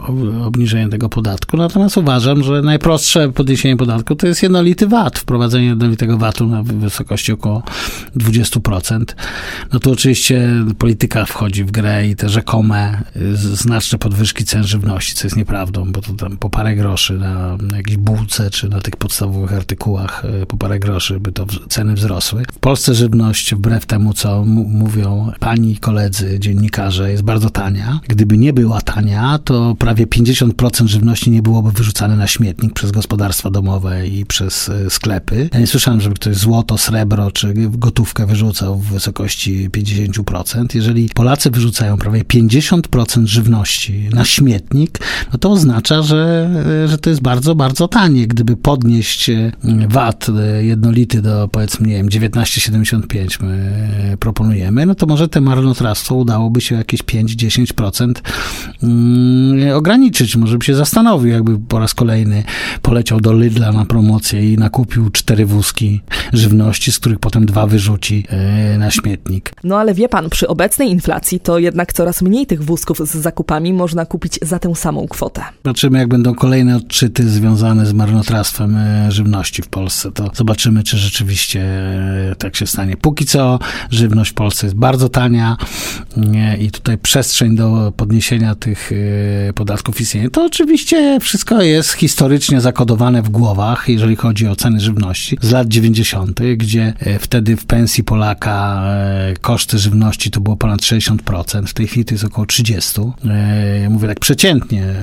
obniżenie 0.45 0.89
tego 0.89 1.09
podatku. 1.09 1.57
Natomiast 1.57 1.97
uważam, 1.97 2.43
że 2.43 2.63
najprostsze 2.63 3.33
podniesienie 3.33 3.77
podatku 3.77 4.17
to 4.17 4.27
jest 4.27 4.43
jednolity 4.43 4.87
VAT, 4.87 5.19
wprowadzenie 5.19 5.67
jednolitego 5.67 6.19
VAT-u 6.19 6.47
na 6.47 6.63
wysokości 6.63 7.33
około 7.33 7.63
20%. 8.17 9.05
No 9.73 9.81
tu 9.81 9.93
oczywiście 9.93 10.49
polityka 10.79 11.25
wchodzi 11.25 11.65
w 11.65 11.71
grę 11.71 12.09
i 12.09 12.17
te 12.17 12.29
rzekome 12.29 13.03
znaczne 13.35 13.99
podwyżki 13.99 14.45
cen 14.45 14.65
żywności, 14.65 15.15
co 15.15 15.27
jest 15.27 15.37
nieprawdą, 15.37 15.93
bo 15.93 16.01
to 16.01 16.13
tam 16.13 16.37
po 16.37 16.51
parę 16.51 16.77
groszy 16.77 17.13
na, 17.13 17.57
jakiejś 17.77 17.97
bułce 17.97 18.51
czy 18.51 18.69
na 18.69 18.81
tych 18.81 18.97
podstawowych 18.97 19.53
artykułach 19.53 20.25
e, 20.43 20.47
po 20.47 20.57
parę 20.57 20.79
groszy 20.79 21.21
by 21.21 21.33
to 21.33 21.47
ceny 21.69 21.95
wzrosły. 21.95 22.43
W 22.53 22.59
Polsce 22.59 22.95
żywność, 23.03 23.55
wbrew 23.55 23.87
temu, 23.87 24.15
co 24.15 24.45
mówią 24.45 25.33
pani 25.41 25.77
koledzy, 25.77 26.39
dziennikarze, 26.39 27.11
jest 27.11 27.23
bardzo 27.23 27.51
tania. 27.51 28.01
Gdyby 28.09 28.39
nie 28.39 28.53
była 28.53 28.81
tania, 28.81 29.39
to 29.45 29.75
prawie 29.79 30.07
50% 30.07 30.87
żywności 30.87 31.31
nie 31.31 31.43
byłoby 31.43 31.73
wyrzucane 31.73 32.17
na 32.17 32.27
śmietnik 32.27 32.73
przez 32.73 32.91
gospodarstwa 32.91 33.51
domowe 33.51 34.09
i 34.09 34.27
przez 34.27 34.69
e, 34.69 34.91
sklepy. 34.91 35.49
Ja 35.53 35.61
nie 35.61 35.67
słyszałem, 35.67 36.01
żeby 36.01 36.15
ktoś 36.15 36.37
złoto, 36.37 36.79
srebro 36.79 37.31
czy 37.31 37.55
gotówkę 37.55 38.27
wyrzucał 38.27 38.79
w 38.79 38.87
wysokości 38.87 39.71
50%. 39.71 40.67
Jeżeli 40.75 41.09
Polacy 41.09 41.51
wyrzucają 41.51 41.97
prawie 41.97 42.25
50% 42.25 43.27
żywności 43.27 44.09
na 44.13 44.25
śmietnik, 44.25 44.99
no 45.33 45.39
to 45.39 45.51
oznacza, 45.51 46.03
że, 46.03 46.51
e, 46.85 46.89
że 46.89 46.99
to 46.99 47.11
jest 47.11 47.23
bardzo, 47.23 47.55
bardzo 47.55 47.89
tanie. 47.89 48.27
Gdyby 48.27 48.57
podnieść 48.57 49.31
e, 49.31 49.53
VAT 49.89 50.27
jednolity 50.61 51.23
do 51.23 51.49
powiedzmy, 51.49 51.89
nie 51.89 51.95
wiem, 51.95 52.09
19,70 52.09 52.92
65 52.93 53.41
my 53.41 54.17
proponujemy, 54.21 54.87
no 54.87 54.95
to 54.95 55.07
może 55.07 55.29
te 55.29 55.41
marnotrawstwo 55.41 56.15
udałoby 56.15 56.61
się 56.61 56.75
jakieś 56.75 57.03
5-10% 57.03 58.13
mm, 58.83 59.77
ograniczyć. 59.77 60.37
Może 60.37 60.59
by 60.59 60.65
się 60.65 60.75
zastanowił, 60.75 61.33
jakby 61.33 61.59
po 61.59 61.79
raz 61.79 61.95
kolejny 61.95 62.45
poleciał 62.83 63.21
do 63.21 63.33
Lidla 63.33 63.73
na 63.73 63.85
promocję 63.85 64.53
i 64.53 64.59
nakupił 64.59 65.11
cztery 65.11 65.47
wózki 65.47 66.01
żywności, 66.33 66.93
z 66.93 66.99
których 66.99 67.19
potem 67.19 67.47
dwa 67.47 67.67
wyrzuci 67.67 68.25
e, 68.29 68.79
na 68.79 68.91
śmietnik. 68.91 69.53
No 69.65 69.79
ale 69.79 69.95
wie 69.95 70.09
pan, 70.09 70.31
przy 70.31 70.49
obecnej 70.49 70.91
inflacji 70.91 71.41
to 71.41 71.59
jednak 71.59 71.93
coraz 71.93 72.23
mniej 72.23 72.47
tych 72.47 72.65
wózków 72.65 72.99
z 72.99 73.11
zakupami 73.11 73.73
można 73.73 74.07
kupić 74.07 74.39
za 74.43 74.59
tę 74.59 74.75
samą 74.75 75.09
kwotę. 75.09 75.43
Zobaczymy, 75.65 75.99
jak 75.99 76.09
będą 76.09 76.35
kolejne 76.35 76.77
odczyty 76.77 77.29
związane 77.29 77.87
z 77.87 77.93
marnotrawstwem 77.93 78.77
e, 78.77 79.13
żywności 79.13 79.63
w 79.63 79.69
Polsce, 79.69 80.13
to 80.13 80.31
zobaczymy, 80.35 80.83
czy 80.83 80.99
rzeczywiście 80.99 81.61
e, 82.31 82.35
tak 82.39 82.57
się 82.57 82.67
stanie 82.67 82.82
Póki 83.01 83.27
co 83.27 83.59
żywność 83.91 84.31
w 84.31 84.35
Polsce 84.35 84.67
jest 84.67 84.77
bardzo 84.77 85.09
tania 85.09 85.57
i 86.61 86.71
tutaj 86.71 86.99
przestrzeń 86.99 87.57
do 87.57 87.93
podniesienia 87.97 88.55
tych 88.55 88.93
y, 88.93 89.53
podatków 89.55 90.01
istnieje. 90.01 90.31
To 90.31 90.45
oczywiście 90.45 91.19
wszystko 91.21 91.63
jest 91.63 91.93
historycznie 91.93 92.61
zakodowane 92.61 93.23
w 93.23 93.29
głowach, 93.29 93.89
jeżeli 93.89 94.17
chodzi 94.17 94.49
o 94.49 94.57
ceny 94.57 94.81
żywności 94.81 95.39
z 95.41 95.51
lat 95.51 95.69
90., 95.69 96.41
gdzie 96.57 96.95
e, 96.99 97.19
wtedy 97.19 97.57
w 97.57 97.67
pensji 97.67 98.05
Polaka 98.05 98.83
e, 98.85 99.35
koszty 99.41 99.79
żywności 99.79 100.31
to 100.31 100.41
było 100.41 100.57
ponad 100.57 100.81
60%, 100.81 101.67
w 101.67 101.75
tej 101.75 101.87
chwili 101.87 102.05
to 102.05 102.15
jest 102.15 102.25
około 102.25 102.47
30%. 102.47 103.11
E, 103.29 103.91
mówię 103.91 104.09
tak 104.09 104.21
przeciętnie 104.21 104.95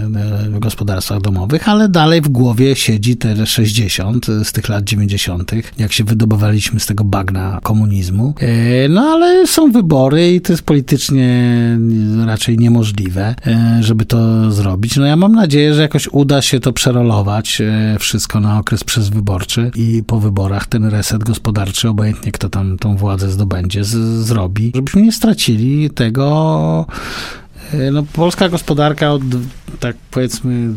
w 0.49 0.59
gospodarstwach 0.59 1.21
domowych, 1.21 1.69
ale 1.69 1.89
dalej 1.89 2.21
w 2.21 2.29
głowie 2.29 2.75
siedzi 2.75 3.17
te 3.17 3.35
60% 3.35 4.43
z 4.43 4.51
tych 4.51 4.69
lat 4.69 4.83
90., 4.83 5.51
jak 5.77 5.93
się 5.93 6.03
wydobywaliśmy 6.03 6.79
z 6.79 6.85
tego 6.85 7.03
bagna 7.03 7.59
komunizmu. 7.69 8.33
E, 8.39 8.89
no 8.89 9.01
ale 9.01 9.47
są 9.47 9.71
wybory 9.71 10.33
i 10.33 10.41
to 10.41 10.53
jest 10.53 10.63
politycznie 10.63 11.29
raczej 12.25 12.57
niemożliwe, 12.57 13.35
e, 13.47 13.77
żeby 13.83 14.05
to 14.05 14.51
zrobić. 14.51 14.97
No 14.97 15.05
ja 15.05 15.15
mam 15.15 15.31
nadzieję, 15.31 15.73
że 15.73 15.81
jakoś 15.81 16.07
uda 16.07 16.41
się 16.41 16.59
to 16.59 16.73
przerolować 16.73 17.61
e, 17.61 17.97
wszystko 17.99 18.39
na 18.39 18.59
okres 18.59 18.83
przezwyborczy 18.83 19.71
i 19.75 20.03
po 20.07 20.19
wyborach 20.19 20.67
ten 20.67 20.85
reset 20.85 21.23
gospodarczy, 21.23 21.89
obojętnie 21.89 22.31
kto 22.31 22.49
tam 22.49 22.77
tą 22.77 22.95
władzę 22.95 23.29
zdobędzie, 23.29 23.83
z, 23.83 23.95
zrobi, 24.25 24.71
żebyśmy 24.75 25.01
nie 25.01 25.11
stracili 25.11 25.89
tego 25.89 26.85
no, 27.91 28.03
polska 28.03 28.49
gospodarka 28.49 29.11
od, 29.11 29.21
tak 29.79 29.95
powiedzmy, 30.11 30.73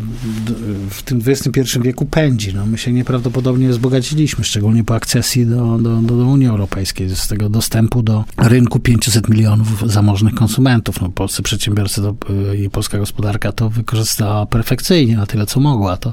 w 0.91 1.03
tym 1.03 1.23
XXI 1.27 1.79
wieku 1.81 2.07
pędzi. 2.07 2.55
No, 2.55 2.67
my 2.67 2.79
się 2.79 2.93
nieprawdopodobnie 2.93 3.69
wzbogaciliśmy, 3.69 4.45
szczególnie 4.45 4.85
po 4.85 4.95
akcesji 4.95 5.47
do, 5.47 5.79
do, 5.79 5.97
do 5.97 6.15
Unii 6.15 6.47
Europejskiej, 6.47 7.17
z 7.17 7.29
tego 7.29 7.49
dostępu 7.49 8.03
do 8.03 8.25
rynku 8.39 8.81
500 8.81 9.29
milionów 9.29 9.91
zamożnych 9.91 10.35
konsumentów. 10.35 11.01
No, 11.01 11.09
polscy 11.09 11.43
przedsiębiorcy 11.43 12.03
to, 12.03 12.15
i 12.55 12.71
polska 12.71 12.99
gospodarka 12.99 13.53
to 13.53 13.71
wykorzystała 13.71 14.47
perfekcyjnie, 14.47 15.17
na 15.17 15.27
tyle 15.27 15.47
co 15.47 15.61
mogła. 15.61 15.97
To 15.97 16.13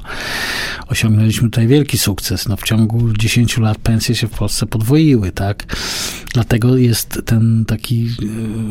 osiągnęliśmy 0.88 1.50
tutaj 1.50 1.66
wielki 1.66 1.98
sukces. 1.98 2.48
No, 2.48 2.56
w 2.56 2.62
ciągu 2.62 3.12
10 3.12 3.58
lat 3.58 3.78
pensje 3.78 4.14
się 4.14 4.26
w 4.26 4.30
Polsce 4.30 4.66
podwoiły, 4.66 5.32
tak? 5.32 5.76
Dlatego 6.32 6.76
jest 6.76 7.22
ten 7.24 7.64
taki 7.64 8.08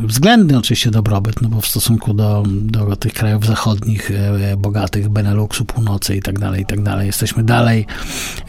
e, 0.03 0.07
względny 0.07 0.57
oczywiście 0.57 0.91
dobrobyt, 0.91 1.41
no 1.41 1.49
bo 1.49 1.61
w 1.61 1.67
stosunku 1.67 2.13
do, 2.13 2.43
do 2.47 2.95
tych 2.95 3.13
krajów 3.13 3.45
zachodnich, 3.45 4.11
e, 4.11 4.57
bogatych, 4.57 5.09
Beneluxu, 5.09 5.65
północy 5.65 6.15
i 6.15 6.21
tak 6.21 6.39
dalej, 6.39 6.61
i 6.61 6.65
tak 6.65 6.83
dalej. 6.83 7.07
Jesteśmy 7.07 7.43
dalej 7.43 7.85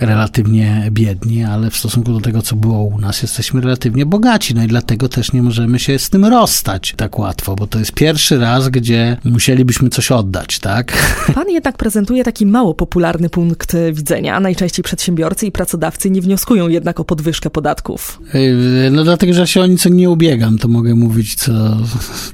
relatywnie 0.01 0.89
biedni, 0.91 1.45
ale 1.45 1.71
w 1.71 1.77
stosunku 1.77 2.13
do 2.13 2.21
tego, 2.21 2.43
co 2.43 2.57
było 2.57 2.85
u 2.85 2.99
nas, 2.99 3.23
jesteśmy 3.23 3.61
relatywnie 3.61 4.07
bogaci. 4.07 4.55
No 4.55 4.65
i 4.65 4.67
dlatego 4.67 5.09
też 5.09 5.33
nie 5.33 5.43
możemy 5.43 5.79
się 5.79 5.99
z 5.99 6.11
tym 6.11 6.25
rozstać 6.25 6.95
tak 6.97 7.19
łatwo, 7.19 7.57
bo 7.57 7.67
to 7.67 7.79
jest 7.79 7.93
pierwszy 7.93 8.39
raz, 8.39 8.69
gdzie 8.69 9.17
musielibyśmy 9.25 9.89
coś 9.89 10.13
oddać, 10.13 10.59
tak? 10.59 10.93
Pan 11.35 11.51
jednak 11.51 11.77
prezentuje 11.77 12.25
taki 12.25 12.47
mało 12.47 12.75
popularny 12.75 13.31
punkt 13.31 13.77
widzenia. 13.93 14.41
Najczęściej 14.41 14.83
przedsiębiorcy 14.83 15.47
i 15.47 15.53
pracodawcy 15.53 16.11
nie 16.11 16.21
wnioskują 16.21 16.69
jednak 16.69 17.01
o 17.01 17.05
podwyżkę 17.05 17.51
podatków. 17.51 18.21
E, 18.35 18.91
no 19.01 19.05
dlatego, 19.05 19.35
że 19.35 19.47
się 19.47 19.61
o 19.61 19.67
nic 19.67 19.87
nie 19.87 20.11
ubiegam, 20.11 20.59
to 20.59 20.69
mogę 20.69 20.95
mówić, 20.95 21.35
co, 21.35 21.53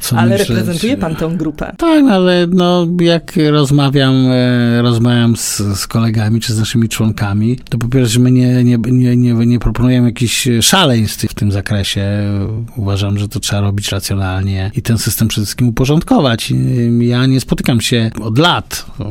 co 0.01 0.19
Ale 0.19 0.37
reprezentuje 0.37 0.97
pan 0.97 1.17
tę 1.17 1.35
grupę. 1.37 1.75
Tak, 1.79 2.05
no, 2.05 2.15
ale 2.15 2.47
no, 2.47 2.87
jak 3.01 3.33
rozmawiam, 3.51 4.15
e, 4.31 4.83
rozmawiam 4.83 5.37
z, 5.37 5.57
z 5.57 5.87
kolegami 5.87 6.41
czy 6.41 6.55
z 6.55 6.59
naszymi 6.59 6.89
członkami, 6.89 7.59
to 7.71 7.79
po 7.79 7.89
pierwsze 7.89 8.21
my 8.21 8.31
nie, 8.31 8.65
nie, 8.65 8.79
nie, 8.79 9.17
nie, 9.17 9.35
nie 9.35 9.59
proponujemy 9.59 10.09
jakichś 10.09 10.49
szaleństw 10.61 11.31
w 11.31 11.35
tym 11.35 11.53
zakresie. 11.53 12.07
Uważam, 12.77 13.19
że 13.19 13.29
to 13.29 13.41
trzeba 13.41 13.63
robić 13.63 13.93
racjonalnie 13.93 14.71
i 14.77 14.83
ten 14.83 14.99
system 14.99 15.29
przede 15.29 15.45
wszystkim 15.45 15.69
uporządkować. 15.69 16.53
Ja 17.01 17.27
nie 17.27 17.41
spotykam 17.41 17.81
się 17.81 18.11
od 18.23 18.39
lat 18.39 18.87
e, 19.01 19.05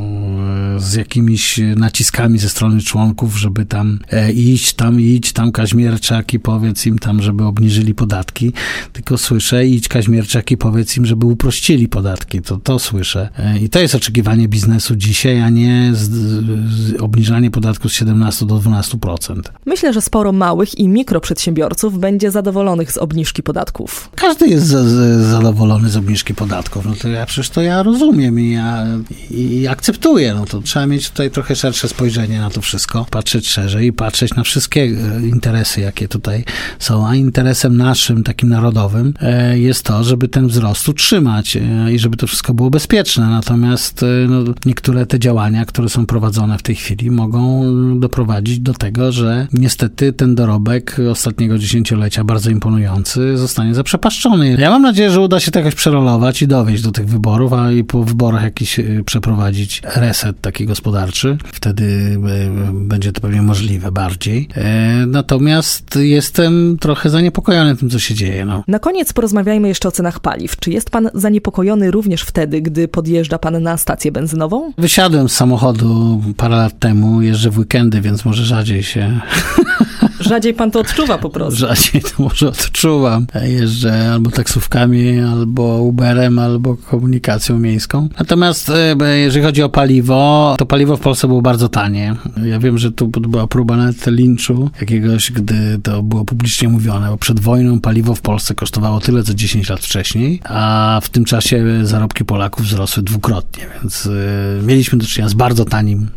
z 0.80 0.94
jakimiś 0.94 1.60
naciskami 1.76 2.40
ze 2.40 2.50
strony 2.50 2.82
członków, 2.82 3.40
żeby 3.40 3.66
tam 3.66 4.00
e, 4.12 4.32
iść 4.32 4.74
tam, 4.74 5.02
idź 5.02 5.34
tam 5.34 5.52
Kaźmierczak 5.52 6.34
i 6.34 6.40
powiedz 6.40 6.86
im 6.86 7.00
tam, 7.00 7.22
żeby 7.22 7.45
obniżyli 7.46 7.94
podatki, 7.94 8.54
tylko 8.94 9.18
słyszę 9.18 9.66
idź 9.66 9.88
Kaźmierczak 9.88 10.52
i 10.52 10.58
powiedz 10.58 10.98
im, 10.98 11.06
żeby 11.06 11.26
uprościli 11.26 11.88
podatki, 11.88 12.42
to 12.42 12.58
to 12.58 12.80
słyszę. 12.80 13.30
E, 13.38 13.60
I 13.60 13.70
to 13.70 13.80
jest 13.80 13.96
oczekiwanie 13.96 14.48
biznesu 14.48 14.96
dzisiaj, 14.96 15.42
a 15.42 15.50
nie 15.50 15.92
z, 15.94 16.10
z 16.10 17.02
obniżanie 17.02 17.52
podatku 17.52 17.90
z 17.90 17.94
17 17.94 18.46
do 18.46 18.56
12%. 18.56 19.42
Myślę, 19.66 19.94
że 19.94 20.02
sporo 20.02 20.32
małych 20.32 20.80
i 20.80 20.88
mikroprzedsiębiorców 20.88 22.00
będzie 22.00 22.32
zadowolonych 22.32 22.92
z 22.92 22.98
obniżki 22.98 23.44
podatków. 23.44 24.10
Każdy 24.16 24.48
jest 24.48 24.66
zadowolony 25.30 25.90
z 25.90 25.98
obniżki 25.98 26.36
podatków. 26.36 26.86
No 26.86 26.94
to 27.02 27.10
ja 27.10 27.26
przecież 27.26 27.50
to 27.50 27.62
ja 27.62 27.84
rozumiem 27.84 28.40
i 28.40 28.52
ja 28.52 28.86
i 29.32 29.68
akceptuję. 29.68 30.34
No 30.34 30.46
to 30.46 30.62
trzeba 30.62 30.86
mieć 30.88 31.10
tutaj 31.10 31.32
trochę 31.32 31.56
szersze 31.56 31.88
spojrzenie 31.88 32.40
na 32.40 32.50
to 32.50 32.62
wszystko, 32.62 33.06
patrzeć 33.12 33.50
szerzej 33.50 33.88
i 33.88 33.94
patrzeć 33.94 34.36
na 34.36 34.44
wszystkie 34.44 34.82
e, 34.82 35.28
interesy, 35.28 35.82
jakie 35.82 36.08
tutaj 36.08 36.46
są. 36.80 37.08
A 37.08 37.16
interesem 37.36 37.78
naszym, 37.78 38.24
takim 38.24 38.50
narodowym, 38.50 39.14
e, 39.22 39.60
jest 39.60 39.84
to, 39.84 40.04
żeby 40.04 40.28
ten 40.28 40.48
wzrost 40.48 40.90
utrzymać 40.90 41.58
e, 41.58 41.94
i 41.94 42.00
żeby 42.00 42.18
to 42.18 42.28
wszystko 42.28 42.54
było 42.54 42.70
bezpieczne. 42.70 43.28
Natomiast 43.28 44.06
no, 44.30 44.54
niektóre 44.66 45.06
te 45.06 45.20
działania, 45.20 45.66
które 45.66 45.90
są 45.90 46.06
prowadzone 46.06 46.58
w 46.58 46.62
tej 46.62 46.76
chwili, 46.76 47.12
mogą 47.12 47.64
doprowadzić 48.00 48.60
do 48.60 48.74
tego, 48.74 49.12
że 49.12 49.48
niestety 49.54 50.14
ten 50.14 50.36
dorobek 50.36 50.98
ostatniego 51.12 51.58
dziesięciolecia, 51.58 52.24
bardzo 52.24 52.50
imponujący, 52.50 53.38
zostanie 53.38 53.76
zaprzepaszczony. 53.76 54.58
Ja 54.60 54.70
mam 54.70 54.82
nadzieję, 54.82 55.12
że 55.12 55.22
uda 55.22 55.40
się 55.40 55.52
to 55.52 55.60
jakoś 55.60 55.76
przerolować 55.76 56.42
i 56.42 56.48
dowieść 56.48 56.84
do 56.84 56.92
tych 56.92 57.08
wyborów, 57.08 57.54
a 57.54 57.72
i 57.72 57.84
po 57.84 58.04
wyborach 58.04 58.44
jakiś 58.44 58.80
przeprowadzić 59.06 59.82
reset 59.96 60.42
taki 60.42 60.66
gospodarczy. 60.66 61.38
Wtedy 61.46 62.18
będzie 62.74 63.12
to 63.12 63.22
pewnie 63.22 63.42
możliwe 63.42 63.92
bardziej. 63.92 64.48
E, 64.56 65.06
natomiast 65.08 65.96
jestem 65.96 66.78
trochę 66.80 67.10
zaniepokojony 67.10 67.25
tym, 67.80 67.90
co 67.90 68.00
się 68.00 68.14
dzieje. 68.14 68.46
No. 68.46 68.64
Na 68.68 68.80
koniec 68.80 69.14
porozmawiajmy 69.14 69.68
jeszcze 69.68 69.88
o 69.88 69.92
cenach 69.92 70.20
paliw. 70.20 70.58
Czy 70.60 70.72
jest 70.72 70.90
pan 70.90 71.10
zaniepokojony 71.14 71.92
również 71.92 72.22
wtedy, 72.22 72.62
gdy 72.62 72.88
podjeżdża 72.88 73.38
pan 73.38 73.64
na 73.64 73.78
stację 73.78 74.12
benzynową? 74.12 74.74
Wysiadłem 74.78 75.30
z 75.30 75.34
samochodu 75.34 76.22
parę 76.38 76.56
lat 76.56 76.80
temu, 76.80 77.22
jeżdżę 77.22 77.50
w 77.50 77.58
weekendy, 77.58 78.02
więc 78.02 78.26
może 78.26 78.44
rzadziej 78.44 78.84
się 78.84 79.20
Rzadziej 80.20 80.54
pan 80.54 80.72
to 80.72 80.80
odczuwa 80.80 81.18
po 81.18 81.30
prostu. 81.30 81.60
Rzadziej 81.60 82.02
to 82.02 82.24
może 82.24 82.48
odczuwam. 82.48 83.28
Jeżdżę 83.44 84.12
albo 84.12 84.32
taksówkami, 84.32 85.20
albo 85.20 85.64
Uberem, 85.82 86.40
albo 86.40 86.78
komunikacją 86.78 87.60
miejską. 87.60 88.10
Natomiast 88.20 88.70
e, 88.70 89.18
jeżeli 89.18 89.46
chodzi 89.46 89.64
o 89.64 89.70
paliwo, 89.70 90.56
to 90.58 90.66
paliwo 90.66 90.98
w 90.98 91.00
Polsce 91.00 91.28
było 91.28 91.42
bardzo 91.42 91.70
tanie. 91.70 92.16
Ja 92.44 92.60
wiem, 92.60 92.78
że 92.78 92.92
tu 92.92 93.08
była 93.08 93.48
próba 93.48 93.78
nawet 93.78 94.08
linczu 94.08 94.70
jakiegoś, 94.82 95.32
gdy 95.32 95.80
to 95.84 96.04
było 96.04 96.26
publicznie 96.26 96.70
mówione, 96.70 97.10
bo 97.10 97.18
przed 97.18 97.40
wojną 97.40 97.80
paliwo 97.80 98.16
w 98.16 98.22
Polsce 98.22 98.56
kosztowało 98.56 99.00
tyle, 99.00 99.24
co 99.24 99.34
10 99.34 99.70
lat 99.70 99.80
wcześniej, 99.80 100.42
a 100.44 101.00
w 101.04 101.10
tym 101.10 101.26
czasie 101.26 101.64
zarobki 101.84 102.26
Polaków 102.26 102.66
wzrosły 102.66 103.04
dwukrotnie, 103.04 103.66
więc 103.82 104.06
e, 104.06 104.10
mieliśmy 104.64 104.98
do 104.98 105.06
czynienia 105.06 105.30
z 105.30 105.34
bardzo 105.34 105.66
tanim 105.66 106.08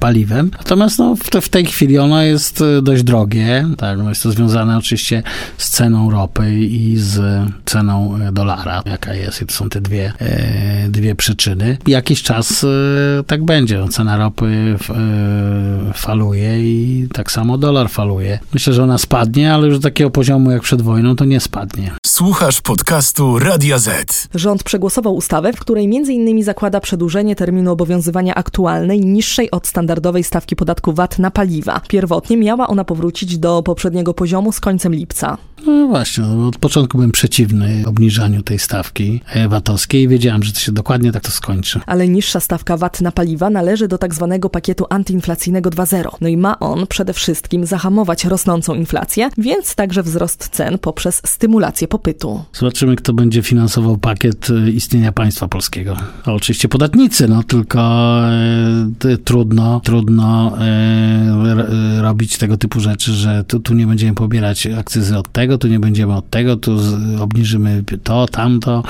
paliwem. 0.00 0.50
Natomiast 0.58 0.98
no, 0.98 1.16
w, 1.16 1.30
te, 1.30 1.40
w, 1.40 1.48
tej 1.48 1.66
chwili 1.66 1.98
ono 1.98 2.22
jest 2.22 2.60
e, 2.60 2.82
dość 2.82 3.02
drogie. 3.02 3.66
Tak, 3.76 3.98
no 3.98 4.08
jest 4.08 4.22
to 4.22 4.32
związane 4.32 4.78
oczywiście 4.78 5.22
z 5.58 5.70
ceną 5.70 6.10
ropy 6.10 6.60
i 6.60 6.96
z 6.96 7.20
ceną 7.64 8.16
e, 8.16 8.32
dolara, 8.32 8.82
jaka 8.86 9.14
jest. 9.14 9.42
I 9.42 9.46
to 9.46 9.52
są 9.52 9.68
te 9.68 9.80
dwie, 9.80 10.12
e, 10.18 10.88
dwie 10.88 11.14
przyczyny. 11.14 11.78
Jakiś 11.86 12.22
czas 12.22 12.64
e, 12.64 12.68
tak 13.26 13.44
będzie. 13.44 13.78
No, 13.78 13.88
cena 13.88 14.16
ropy 14.16 14.74
f, 14.74 14.90
e, 14.90 15.92
faluje 15.94 16.60
i 16.60 17.08
tak 17.12 17.32
samo 17.32 17.58
dolar 17.58 17.90
faluje. 17.90 18.38
Myślę, 18.54 18.72
że 18.72 18.82
ona 18.82 18.98
spadnie, 18.98 19.54
ale 19.54 19.66
już 19.66 19.78
do 19.78 19.82
takiego 19.82 20.10
poziomu 20.10 20.50
jak 20.50 20.62
przed 20.62 20.82
wojną 20.82 21.16
to 21.16 21.24
nie 21.24 21.40
spadnie. 21.40 21.90
Słuchasz 22.06 22.60
podcastu 22.60 23.38
Radia 23.38 23.78
Z. 23.78 24.28
Rząd 24.34 24.62
przegłosował 24.62 25.16
ustawę, 25.16 25.52
w 25.52 25.60
której 25.60 25.84
m.in. 25.84 26.44
zakłada 26.44 26.80
przedłużenie 26.80 27.36
terminu 27.36 27.72
obowiązywania 27.72 28.34
aktualnej, 28.34 29.00
niższej 29.00 29.50
od 29.56 29.66
standardowej 29.66 30.24
stawki 30.24 30.56
podatku 30.56 30.92
VAT 30.92 31.18
na 31.18 31.30
paliwa. 31.30 31.80
Pierwotnie 31.88 32.36
miała 32.36 32.68
ona 32.68 32.84
powrócić 32.84 33.38
do 33.38 33.62
poprzedniego 33.62 34.14
poziomu 34.14 34.52
z 34.52 34.60
końcem 34.60 34.94
lipca. 34.94 35.38
No 35.66 35.86
właśnie, 35.86 36.24
no, 36.24 36.48
od 36.48 36.58
początku 36.58 36.98
byłem 36.98 37.12
przeciwny 37.12 37.82
obniżaniu 37.86 38.42
tej 38.42 38.58
stawki 38.58 39.20
VAT-owskiej 39.48 40.02
i 40.02 40.08
wiedziałem, 40.08 40.42
że 40.42 40.52
to 40.52 40.60
się 40.60 40.72
dokładnie 40.72 41.12
tak 41.12 41.22
to 41.22 41.30
skończy. 41.30 41.80
Ale 41.86 42.08
niższa 42.08 42.40
stawka 42.40 42.76
VAT 42.76 43.00
na 43.00 43.12
paliwa 43.12 43.50
należy 43.50 43.88
do 43.88 43.98
tak 43.98 44.14
zwanego 44.14 44.50
pakietu 44.50 44.86
antyinflacyjnego 44.90 45.70
2.0. 45.70 46.08
No 46.20 46.28
i 46.28 46.36
ma 46.36 46.58
on 46.58 46.86
przede 46.86 47.12
wszystkim 47.12 47.66
zahamować 47.66 48.24
rosnącą 48.24 48.74
inflację, 48.74 49.30
więc 49.38 49.74
także 49.74 50.02
wzrost 50.02 50.48
cen 50.48 50.78
poprzez 50.78 51.22
stymulację 51.26 51.88
popytu. 51.88 52.44
Zobaczymy, 52.52 52.96
kto 52.96 53.12
będzie 53.12 53.42
finansował 53.42 53.98
pakiet 53.98 54.48
e, 54.50 54.70
istnienia 54.70 55.12
państwa 55.12 55.48
polskiego. 55.48 55.96
oczywiście 56.24 56.68
podatnicy, 56.68 57.28
no 57.28 57.42
tylko 57.42 57.80
e, 58.28 59.16
trudno, 59.24 59.45
trudno 59.82 60.58
e, 60.60 62.02
robić 62.02 62.38
tego 62.38 62.56
typu 62.56 62.80
rzeczy, 62.80 63.12
że 63.12 63.44
tu, 63.44 63.60
tu 63.60 63.74
nie 63.74 63.86
będziemy 63.86 64.14
pobierać 64.14 64.66
akcyzy 64.66 65.18
od 65.18 65.32
tego, 65.32 65.58
tu 65.58 65.68
nie 65.68 65.80
będziemy 65.80 66.14
od 66.14 66.30
tego, 66.30 66.56
tu 66.56 66.78
obniżymy 67.20 67.84
to, 68.02 68.26
tamto 68.26 68.82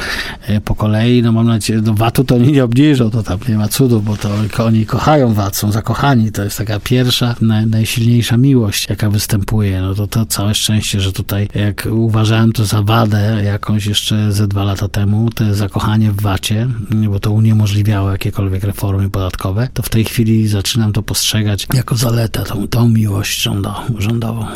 e, 0.46 0.60
po 0.60 0.74
kolei. 0.74 1.22
No 1.22 1.32
mam 1.32 1.46
nadzieję, 1.46 1.80
do 1.80 1.94
VAT-u 1.94 2.24
to 2.24 2.34
oni 2.34 2.52
nie 2.52 2.64
obniżą, 2.64 3.10
to 3.10 3.22
tam 3.22 3.38
nie 3.48 3.56
ma 3.56 3.68
cudów, 3.68 4.04
bo 4.04 4.16
to 4.16 4.30
oni 4.64 4.86
kochają 4.86 5.34
VAT, 5.34 5.56
są 5.56 5.72
zakochani. 5.72 6.32
To 6.32 6.44
jest 6.44 6.58
taka 6.58 6.80
pierwsza, 6.80 7.34
naj, 7.40 7.66
najsilniejsza 7.66 8.36
miłość, 8.36 8.86
jaka 8.90 9.10
występuje. 9.10 9.80
No 9.80 9.94
to, 9.94 10.06
to 10.06 10.26
całe 10.26 10.54
szczęście, 10.54 11.00
że 11.00 11.12
tutaj, 11.12 11.48
jak 11.54 11.88
uważałem 11.90 12.52
to 12.52 12.64
za 12.64 12.82
wadę 12.82 13.42
jakąś 13.44 13.86
jeszcze 13.86 14.32
ze 14.32 14.48
dwa 14.48 14.64
lata 14.64 14.88
temu, 14.88 15.30
to 15.30 15.54
zakochanie 15.54 16.12
w 16.12 16.20
VAT-ie, 16.20 16.68
bo 17.10 17.20
to 17.20 17.30
uniemożliwiało 17.30 18.10
jakiekolwiek 18.10 18.64
reformy 18.64 19.10
podatkowe, 19.10 19.68
to 19.74 19.82
w 19.82 19.88
tej 19.88 20.04
chwili 20.04 20.45
zaczynam 20.48 20.92
to 20.92 21.02
postrzegać 21.02 21.66
jako 21.74 21.96
zaletę, 21.96 22.42
tą, 22.42 22.68
tą 22.68 22.88
miłość 22.88 23.42
rządową. 23.98 24.46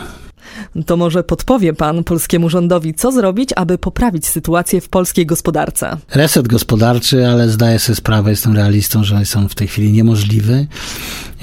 To 0.86 0.96
może 0.96 1.24
podpowie 1.24 1.72
pan 1.72 2.04
polskiemu 2.04 2.48
rządowi, 2.48 2.94
co 2.94 3.12
zrobić, 3.12 3.50
aby 3.56 3.78
poprawić 3.78 4.26
sytuację 4.26 4.80
w 4.80 4.88
polskiej 4.88 5.26
gospodarce? 5.26 5.96
Reset 6.14 6.48
gospodarczy, 6.48 7.28
ale 7.28 7.48
zdaję 7.48 7.78
sobie 7.78 7.96
sprawę, 7.96 8.30
jestem 8.30 8.56
realistą, 8.56 9.04
że 9.04 9.14
jest 9.14 9.36
on 9.36 9.48
w 9.48 9.54
tej 9.54 9.68
chwili 9.68 9.92
niemożliwy, 9.92 10.66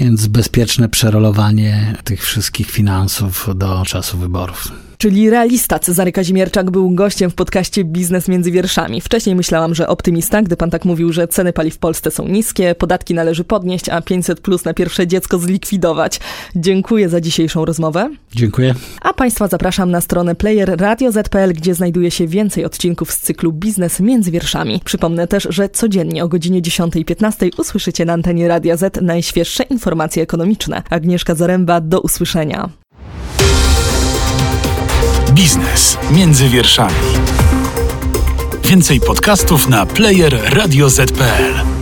więc 0.00 0.26
bezpieczne 0.26 0.88
przerolowanie 0.88 1.96
tych 2.04 2.22
wszystkich 2.22 2.70
finansów 2.70 3.50
do 3.54 3.82
czasu 3.86 4.18
wyborów. 4.18 4.72
Czyli 4.98 5.30
realista 5.30 5.78
Cezary 5.78 6.12
Kazimierczak 6.12 6.70
był 6.70 6.90
gościem 6.90 7.30
w 7.30 7.34
podcaście 7.34 7.84
Biznes 7.84 8.28
między 8.28 8.50
wierszami. 8.50 9.00
Wcześniej 9.00 9.36
myślałam, 9.36 9.74
że 9.74 9.88
optymista, 9.88 10.42
gdy 10.42 10.56
pan 10.56 10.70
tak 10.70 10.84
mówił, 10.84 11.12
że 11.12 11.28
ceny 11.28 11.52
paliw 11.52 11.74
w 11.74 11.78
Polsce 11.78 12.10
są 12.10 12.28
niskie, 12.28 12.74
podatki 12.74 13.14
należy 13.14 13.44
podnieść, 13.44 13.88
a 13.88 14.02
500 14.02 14.40
plus 14.40 14.64
na 14.64 14.74
pierwsze 14.74 15.06
dziecko 15.06 15.38
zlikwidować. 15.38 16.20
Dziękuję 16.56 17.08
za 17.08 17.20
dzisiejszą 17.20 17.64
rozmowę. 17.64 18.10
Dziękuję. 18.34 18.74
A 19.02 19.14
państwa 19.14 19.48
zapraszam 19.48 19.90
na 19.90 20.00
stronę 20.00 20.34
player 20.34 20.80
radio.z.pl, 20.80 21.52
gdzie 21.52 21.74
znajduje 21.74 22.10
się 22.10 22.26
więcej 22.26 22.64
odcinków 22.64 23.12
z 23.12 23.18
cyklu 23.18 23.52
Biznes 23.52 24.00
między 24.00 24.30
wierszami. 24.30 24.80
Przypomnę 24.84 25.26
też, 25.26 25.46
że 25.50 25.68
codziennie 25.68 26.24
o 26.24 26.28
godzinie 26.28 26.62
10.15 26.62 27.60
usłyszycie 27.60 28.04
na 28.04 28.12
antenie 28.12 28.48
Radia 28.48 28.76
Z 28.76 29.02
najświeższe 29.02 29.62
informacje 29.88 30.22
ekonomiczne. 30.22 30.82
Agnieszka 30.90 31.34
Zaręba, 31.34 31.80
do 31.80 32.00
usłyszenia. 32.00 32.68
Biznes 35.32 35.98
między 36.10 36.48
wierszami. 36.48 36.94
Więcej 38.64 39.00
podcastów 39.00 39.68
na 39.68 39.86
player 39.86 40.54
radioz.pl. 40.54 41.77